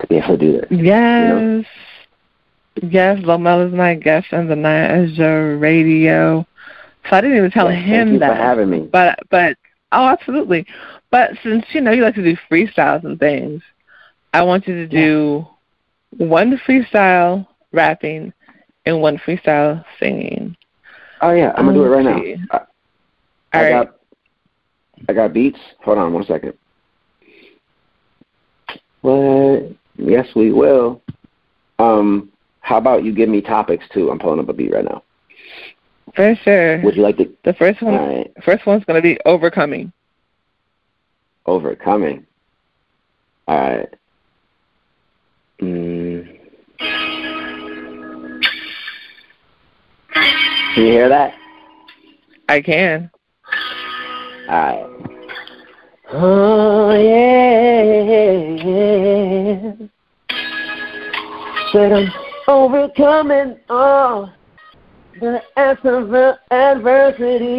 to 0.00 0.06
be 0.06 0.16
able 0.16 0.28
to 0.28 0.36
do 0.36 0.52
this. 0.52 0.66
Yes. 0.70 0.80
You 0.80 0.88
know? 1.40 1.64
Yes, 2.90 3.20
Lomel 3.20 3.68
is 3.68 3.72
my 3.72 3.94
guest 3.94 4.32
on 4.32 4.48
Danaya 4.48 5.12
Azure 5.12 5.58
Radio. 5.58 6.46
So 7.08 7.16
I 7.16 7.20
didn't 7.20 7.36
even 7.36 7.50
tell 7.50 7.70
yes, 7.70 7.84
him 7.84 8.08
thank 8.08 8.12
you 8.12 8.18
that. 8.20 8.36
For 8.36 8.42
having 8.42 8.70
me. 8.70 8.80
But 8.80 9.18
but 9.30 9.56
oh 9.92 10.06
absolutely. 10.06 10.66
But 11.10 11.32
since 11.42 11.64
you 11.72 11.80
know 11.80 11.92
you 11.92 12.02
like 12.02 12.14
to 12.14 12.22
do 12.22 12.36
freestyles 12.50 13.04
and 13.04 13.18
things, 13.18 13.62
I 14.32 14.42
want 14.42 14.66
you 14.66 14.74
to 14.74 14.86
do 14.86 15.46
yeah. 16.18 16.26
one 16.26 16.60
freestyle 16.66 17.46
rapping 17.72 18.32
and 18.86 19.00
one 19.00 19.18
freestyle 19.18 19.84
singing. 20.00 20.56
Oh 21.20 21.32
yeah, 21.32 21.52
I'm 21.56 21.66
gonna 21.66 21.78
do 21.78 21.84
it 21.84 21.88
right 21.88 22.04
now. 22.04 22.20
I, 22.50 22.60
I 23.52 23.62
right. 23.62 23.70
got 23.70 23.96
I 25.08 25.12
got 25.12 25.32
beats. 25.32 25.58
Hold 25.84 25.98
on 25.98 26.12
one 26.12 26.24
second. 26.24 26.54
What? 29.02 29.72
Yes, 29.96 30.26
we 30.34 30.50
will. 30.52 31.02
Um, 31.78 32.32
how 32.60 32.78
about 32.78 33.04
you 33.04 33.14
give 33.14 33.28
me 33.28 33.40
topics 33.40 33.84
too? 33.92 34.10
I'm 34.10 34.18
pulling 34.18 34.40
up 34.40 34.48
a 34.48 34.52
beat 34.52 34.72
right 34.72 34.84
now. 34.84 35.02
For 36.14 36.34
sure. 36.44 36.80
Would 36.82 36.96
you 36.96 37.02
like 37.02 37.16
to? 37.18 37.32
The 37.44 37.54
first 37.54 37.82
one. 37.82 37.94
Right. 37.94 38.32
First 38.44 38.66
one's 38.66 38.84
gonna 38.84 39.02
be 39.02 39.18
overcoming. 39.24 39.92
Overcoming. 41.46 42.26
All 43.48 43.58
right. 43.58 43.94
Mm. 45.60 46.38
Can 50.74 50.84
you 50.84 50.92
hear 50.92 51.08
that? 51.08 51.34
I 52.48 52.60
can. 52.60 53.10
All 54.48 54.54
right. 54.54 54.90
Oh 56.12 56.90
yeah. 56.92 57.34
Said 61.72 61.92
I'm 61.92 62.12
overcoming 62.46 63.58
all 63.68 64.32
the 65.20 66.38
adversity 66.50 67.54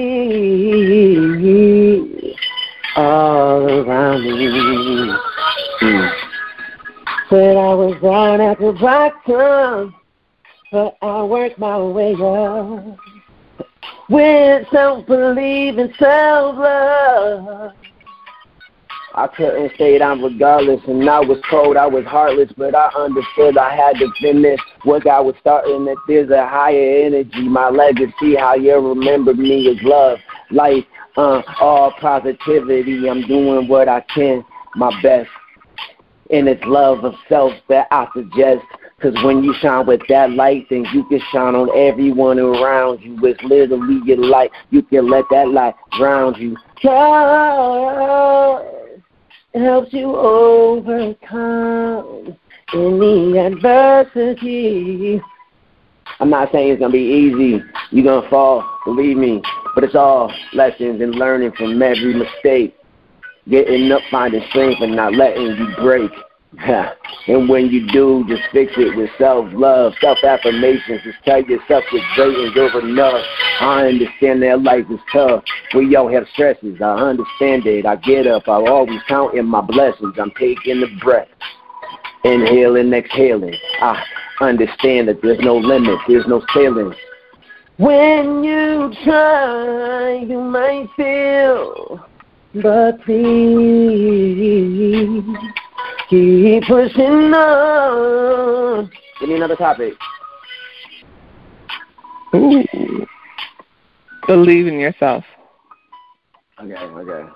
all 2.96 3.70
around 3.70 4.24
me. 4.24 5.16
Mm. 5.82 6.12
Said 7.30 7.58
I 7.58 7.74
was 7.74 8.02
down 8.02 8.42
at 8.42 8.60
the 8.60 8.72
bottom, 8.74 9.96
but 10.72 10.98
I 11.02 11.24
worked 11.24 11.60
my 11.60 11.78
way 11.78 12.14
up. 12.14 12.98
With 14.08 14.68
self-belief 14.70 15.78
and 15.78 15.94
self-love. 15.98 17.74
I 19.18 19.28
couldn't 19.28 19.74
stay 19.76 19.98
down 19.98 20.22
regardless, 20.22 20.82
and 20.88 21.10
I 21.10 21.22
was 21.22 21.40
cold, 21.50 21.78
I 21.78 21.88
was 21.88 22.04
heartless, 22.04 22.52
but 22.58 22.76
I 22.76 22.90
understood 22.98 23.58
I 23.58 23.74
had 23.74 23.96
to 24.00 24.12
finish 24.20 24.60
what 24.84 25.08
I 25.08 25.22
was 25.22 25.36
starting. 25.40 25.86
That 25.86 25.96
there's 26.06 26.30
a 26.32 26.46
higher 26.46 27.06
energy, 27.06 27.48
my 27.48 27.70
legacy, 27.70 28.36
how 28.36 28.56
you 28.56 28.76
remember 28.76 29.34
me 29.34 29.68
is 29.68 29.82
love, 29.84 30.20
life, 30.52 30.84
uh, 31.16 31.42
all 31.62 31.94
positivity. 31.94 33.10
I'm 33.10 33.26
doing 33.26 33.70
what 33.70 33.88
I 33.88 34.02
can, 34.02 34.44
my 34.76 34.92
best, 35.02 35.30
and 36.30 36.50
it's 36.50 36.66
love 36.66 37.06
of 37.06 37.14
self 37.30 37.54
that 37.70 37.88
I 37.92 38.10
suggest. 38.14 38.66
Cause 39.02 39.14
when 39.24 39.44
you 39.44 39.54
shine 39.62 39.86
with 39.86 40.02
that 40.10 40.32
light, 40.32 40.68
then 40.70 40.86
you 40.94 41.06
can 41.06 41.22
shine 41.32 41.54
on 41.54 41.70
everyone 41.78 42.40
around 42.40 43.02
you. 43.02 43.18
It's 43.24 43.44
literally 43.44 44.02
your 44.06 44.18
light. 44.18 44.52
You 44.72 44.82
can 44.84 45.10
let 45.10 45.26
that 45.32 45.50
light 45.50 45.76
drown 45.98 46.36
you. 46.36 46.58
It 46.82 46.90
helps 49.56 49.94
you 49.94 50.16
overcome 50.16 51.56
any 52.74 53.38
adversity. 53.38 55.22
I'm 56.20 56.30
not 56.30 56.52
saying 56.52 56.72
it's 56.72 56.80
gonna 56.80 56.92
be 56.92 57.00
easy. 57.00 57.64
You're 57.92 58.06
gonna 58.06 58.30
fall, 58.30 58.64
believe 58.86 59.18
me. 59.18 59.42
But 59.74 59.84
it's 59.84 59.96
all 59.96 60.32
lessons 60.54 61.02
and 61.02 61.16
learning 61.16 61.52
from 61.54 61.82
every 61.82 62.14
mistake. 62.14 62.76
Getting 63.50 63.92
up, 63.92 64.02
finding 64.10 64.44
strength, 64.50 64.82
and 64.82 64.96
not 64.96 65.14
letting 65.14 65.58
you 65.58 65.68
break. 65.78 66.12
and 67.28 67.50
when 67.50 67.68
you 67.68 67.86
do, 67.92 68.26
just 68.28 68.44
fix 68.52 68.72
it 68.78 68.96
with 68.96 69.10
self-love, 69.18 69.94
self-affirmations. 70.00 71.02
Just 71.04 71.18
tell 71.26 71.42
yourself 71.44 71.84
you're 71.92 72.02
great 72.16 72.38
and 72.38 72.56
you're 72.56 72.80
enough. 72.80 73.26
I 73.60 73.88
understand 73.88 74.44
that 74.44 74.62
life 74.62 74.86
is 74.90 75.00
tough. 75.12 75.44
We 75.74 75.96
all 75.96 76.12
have 76.12 76.28
stresses. 76.34 76.82
I 76.82 76.96
understand 76.96 77.66
it. 77.66 77.86
I 77.86 77.96
get 77.96 78.28
up. 78.28 78.48
I 78.48 78.54
always 78.54 79.02
count 79.08 79.36
in 79.36 79.46
my 79.46 79.62
blessings. 79.62 80.16
I'm 80.20 80.32
taking 80.32 80.82
the 80.82 80.88
breath. 81.02 81.28
Inhaling, 82.24 82.94
exhaling. 82.94 83.56
I 83.82 84.04
understand 84.42 85.08
that 85.08 85.22
there's 85.22 85.40
no 85.40 85.58
limit. 85.58 86.00
There's 86.08 86.28
no 86.28 86.44
ceiling. 86.54 86.94
When 87.78 88.44
you 88.44 88.94
try, 89.04 90.16
you 90.16 90.40
might 90.40 90.88
fail. 90.98 92.06
But 92.56 93.02
please 93.04 95.24
keep 96.10 96.64
pushing 96.64 97.34
on. 97.34 98.92
Give 99.20 99.30
me 99.30 99.36
another 99.36 99.56
topic. 99.56 99.94
Ooh. 102.34 103.08
Believe 104.28 104.68
in 104.68 104.80
yourself. 104.80 105.24
Okay, 106.62 106.74
okay. 106.74 107.30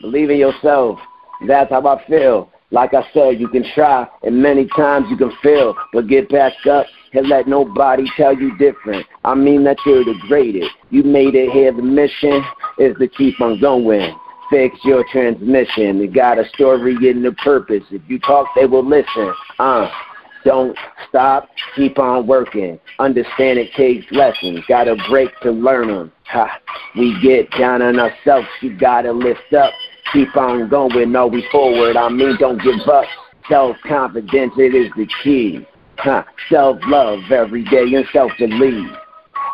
Believe 0.00 0.30
in 0.30 0.38
yourself. 0.38 0.98
That's 1.46 1.70
how 1.70 1.86
I 1.86 2.04
feel. 2.06 2.50
Like 2.70 2.92
I 2.92 3.02
said, 3.14 3.40
you 3.40 3.48
can 3.48 3.64
try, 3.74 4.06
and 4.22 4.42
many 4.42 4.66
times 4.76 5.06
you 5.08 5.16
can 5.16 5.32
fail, 5.42 5.74
but 5.92 6.06
get 6.06 6.28
back 6.28 6.52
up 6.70 6.86
and 7.14 7.26
let 7.28 7.48
nobody 7.48 8.04
tell 8.16 8.36
you 8.36 8.56
different. 8.58 9.06
I 9.24 9.34
mean 9.34 9.64
that 9.64 9.78
you're 9.86 10.04
the 10.04 10.18
greatest. 10.28 10.70
You 10.90 11.02
made 11.02 11.34
it 11.34 11.50
here. 11.50 11.72
The 11.72 11.82
mission 11.82 12.44
is 12.78 12.96
to 12.98 13.08
keep 13.08 13.40
on 13.40 13.60
going 13.60 14.14
fix 14.50 14.76
your 14.84 15.04
transmission. 15.10 15.98
You 15.98 16.10
got 16.10 16.38
a 16.38 16.48
story 16.48 16.96
and 17.10 17.24
a 17.26 17.32
purpose. 17.32 17.82
If 17.90 18.02
you 18.08 18.18
talk, 18.18 18.46
they 18.54 18.66
will 18.66 18.86
listen. 18.86 19.34
Uh, 19.58 19.90
don't 20.44 20.76
stop. 21.08 21.48
Keep 21.76 21.98
on 21.98 22.26
working. 22.26 22.78
Understand 22.98 23.58
it 23.58 23.72
takes 23.72 24.10
lessons. 24.12 24.60
Got 24.68 24.88
a 24.88 24.96
break 25.08 25.30
to 25.40 25.50
learn 25.50 25.88
them. 25.88 26.12
Ha. 26.26 26.60
We 26.96 27.18
get 27.22 27.50
down 27.52 27.82
on 27.82 27.98
ourselves. 27.98 28.48
You 28.60 28.76
gotta 28.76 29.12
lift 29.12 29.52
up. 29.52 29.72
Keep 30.12 30.36
on 30.36 30.68
going. 30.68 31.14
Always 31.14 31.44
forward. 31.50 31.96
I 31.96 32.08
mean, 32.08 32.36
don't 32.38 32.62
give 32.62 32.80
up. 32.88 33.04
Self 33.48 33.76
confidence, 33.86 34.52
it 34.58 34.74
is 34.74 34.92
the 34.96 35.08
key. 35.22 35.66
Huh. 35.96 36.24
Self 36.48 36.78
love 36.86 37.20
every 37.30 37.64
day 37.64 37.94
and 37.94 38.06
self 38.12 38.30
belief. 38.38 38.90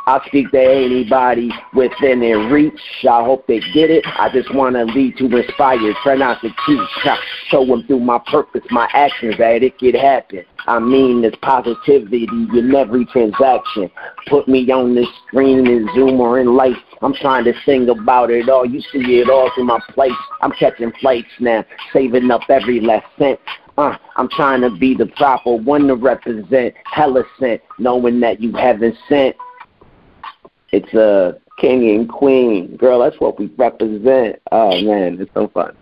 I 0.06 0.20
speak 0.26 0.50
to 0.50 0.60
anybody 0.60 1.50
within 1.72 2.20
their 2.20 2.38
reach. 2.50 2.80
I 3.08 3.24
hope 3.24 3.46
they 3.46 3.60
get 3.60 3.90
it. 3.90 4.04
I 4.06 4.30
just 4.30 4.54
want 4.54 4.76
to 4.76 4.84
lead 4.84 5.16
to 5.16 5.34
inspire, 5.34 5.94
try 6.02 6.14
not 6.16 6.42
to 6.42 6.50
teach. 6.66 7.16
Show 7.48 7.64
them 7.64 7.86
through 7.86 8.00
my 8.00 8.18
purpose, 8.26 8.62
my 8.70 8.88
actions 8.92 9.38
that 9.38 9.62
it 9.62 9.78
could 9.78 9.94
happen. 9.94 10.44
I 10.66 10.78
mean, 10.78 11.22
there's 11.22 11.36
positivity 11.36 12.24
in 12.24 12.74
every 12.74 13.06
transaction. 13.06 13.90
Put 14.26 14.46
me 14.46 14.70
on 14.70 14.94
the 14.94 15.06
screen 15.26 15.66
in 15.66 15.88
Zoom 15.94 16.20
or 16.20 16.38
in 16.38 16.54
life. 16.54 16.76
I'm 17.00 17.14
trying 17.14 17.44
to 17.44 17.54
sing 17.64 17.88
about 17.88 18.30
it 18.30 18.48
all. 18.48 18.66
You 18.66 18.80
see 18.80 19.20
it 19.20 19.30
all 19.30 19.50
through 19.54 19.64
my 19.64 19.80
place. 19.90 20.12
I'm 20.42 20.52
catching 20.52 20.92
flights 21.00 21.28
now, 21.38 21.64
saving 21.92 22.30
up 22.30 22.42
every 22.50 22.80
last 22.80 23.06
cent. 23.18 23.40
Uh, 23.76 23.96
I'm 24.16 24.28
trying 24.28 24.60
to 24.60 24.70
be 24.70 24.94
the 24.94 25.06
proper 25.06 25.56
one 25.56 25.88
to 25.88 25.96
represent. 25.96 26.74
Hella 26.84 27.24
sent, 27.40 27.60
knowing 27.78 28.20
that 28.20 28.40
you 28.40 28.52
haven't 28.52 28.96
sent. 29.08 29.34
It's 30.74 30.92
a 30.92 31.40
king 31.58 31.88
and 31.90 32.08
queen. 32.08 32.76
Girl, 32.76 32.98
that's 32.98 33.20
what 33.20 33.38
we 33.38 33.46
represent. 33.56 34.42
Oh 34.50 34.80
man, 34.82 35.20
it's 35.20 35.32
so 35.32 35.46
fun. 35.46 35.76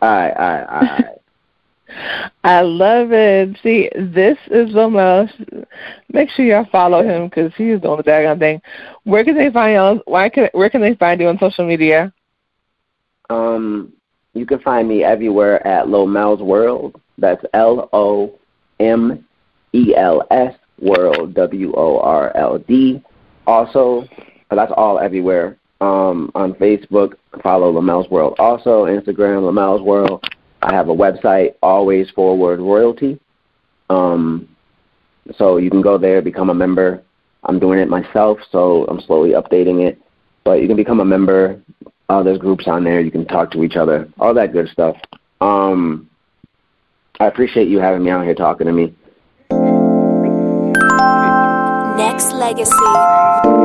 All 0.00 0.08
right, 0.08 0.30
all 0.30 0.48
right, 0.48 0.66
all 0.68 0.80
right. 0.80 2.30
I 2.44 2.60
love 2.60 3.10
it. 3.10 3.58
See, 3.64 3.90
this 3.96 4.38
is 4.46 4.70
Lomel. 4.70 5.28
Make 6.12 6.30
sure 6.30 6.44
y'all 6.44 6.68
follow 6.70 7.02
him 7.02 7.28
because 7.28 7.52
he's 7.56 7.80
doing 7.80 7.96
the 7.96 8.04
daggone 8.04 8.38
thing. 8.38 8.62
Where 9.02 9.24
can 9.24 9.36
they 9.36 9.50
find 9.50 9.72
you? 9.72 10.02
Why 10.04 10.28
can 10.28 10.50
where 10.52 10.70
can 10.70 10.82
they 10.82 10.94
find 10.94 11.20
you 11.20 11.26
on 11.26 11.38
social 11.40 11.66
media? 11.66 12.12
Um, 13.28 13.92
you 14.34 14.46
can 14.46 14.60
find 14.60 14.88
me 14.88 15.02
everywhere 15.02 15.66
at 15.66 15.86
Lomel's 15.86 16.42
World. 16.42 17.00
That's 17.16 17.44
L 17.54 17.88
O 17.92 18.38
M 18.78 19.26
E 19.72 19.96
L 19.96 20.24
S 20.30 20.54
World 20.78 21.34
W 21.34 21.72
O 21.74 21.98
R 21.98 22.30
L 22.36 22.58
D. 22.58 23.02
Also, 23.48 24.06
that's 24.56 24.72
all 24.76 24.98
everywhere. 24.98 25.56
Um, 25.80 26.30
on 26.34 26.54
Facebook, 26.54 27.14
follow 27.42 27.70
Lomel's 27.70 28.10
World. 28.10 28.34
Also, 28.38 28.86
Instagram, 28.86 29.42
Lomel's 29.42 29.82
World. 29.82 30.24
I 30.62 30.74
have 30.74 30.88
a 30.88 30.94
website, 30.94 31.54
Always 31.62 32.10
Forward 32.10 32.58
Royalty. 32.58 33.20
Um, 33.90 34.48
so 35.36 35.58
you 35.58 35.70
can 35.70 35.82
go 35.82 35.98
there, 35.98 36.20
become 36.20 36.50
a 36.50 36.54
member. 36.54 37.02
I'm 37.44 37.58
doing 37.60 37.78
it 37.78 37.88
myself, 37.88 38.38
so 38.50 38.84
I'm 38.86 39.00
slowly 39.00 39.30
updating 39.30 39.86
it. 39.86 40.00
But 40.42 40.60
you 40.60 40.66
can 40.66 40.76
become 40.76 41.00
a 41.00 41.04
member, 41.04 41.60
Uh, 42.10 42.22
there's 42.22 42.38
groups 42.38 42.66
on 42.66 42.84
there. 42.84 43.00
You 43.00 43.10
can 43.10 43.26
talk 43.26 43.50
to 43.50 43.62
each 43.62 43.76
other. 43.76 44.08
All 44.18 44.32
that 44.32 44.52
good 44.52 44.68
stuff. 44.70 44.96
Um, 45.42 46.08
I 47.20 47.26
appreciate 47.26 47.68
you 47.68 47.80
having 47.80 48.02
me 48.02 48.10
out 48.10 48.24
here 48.24 48.34
talking 48.34 48.66
to 48.66 48.72
me. 48.72 48.94
Nexx 51.98 52.32
Legacy. 52.32 53.57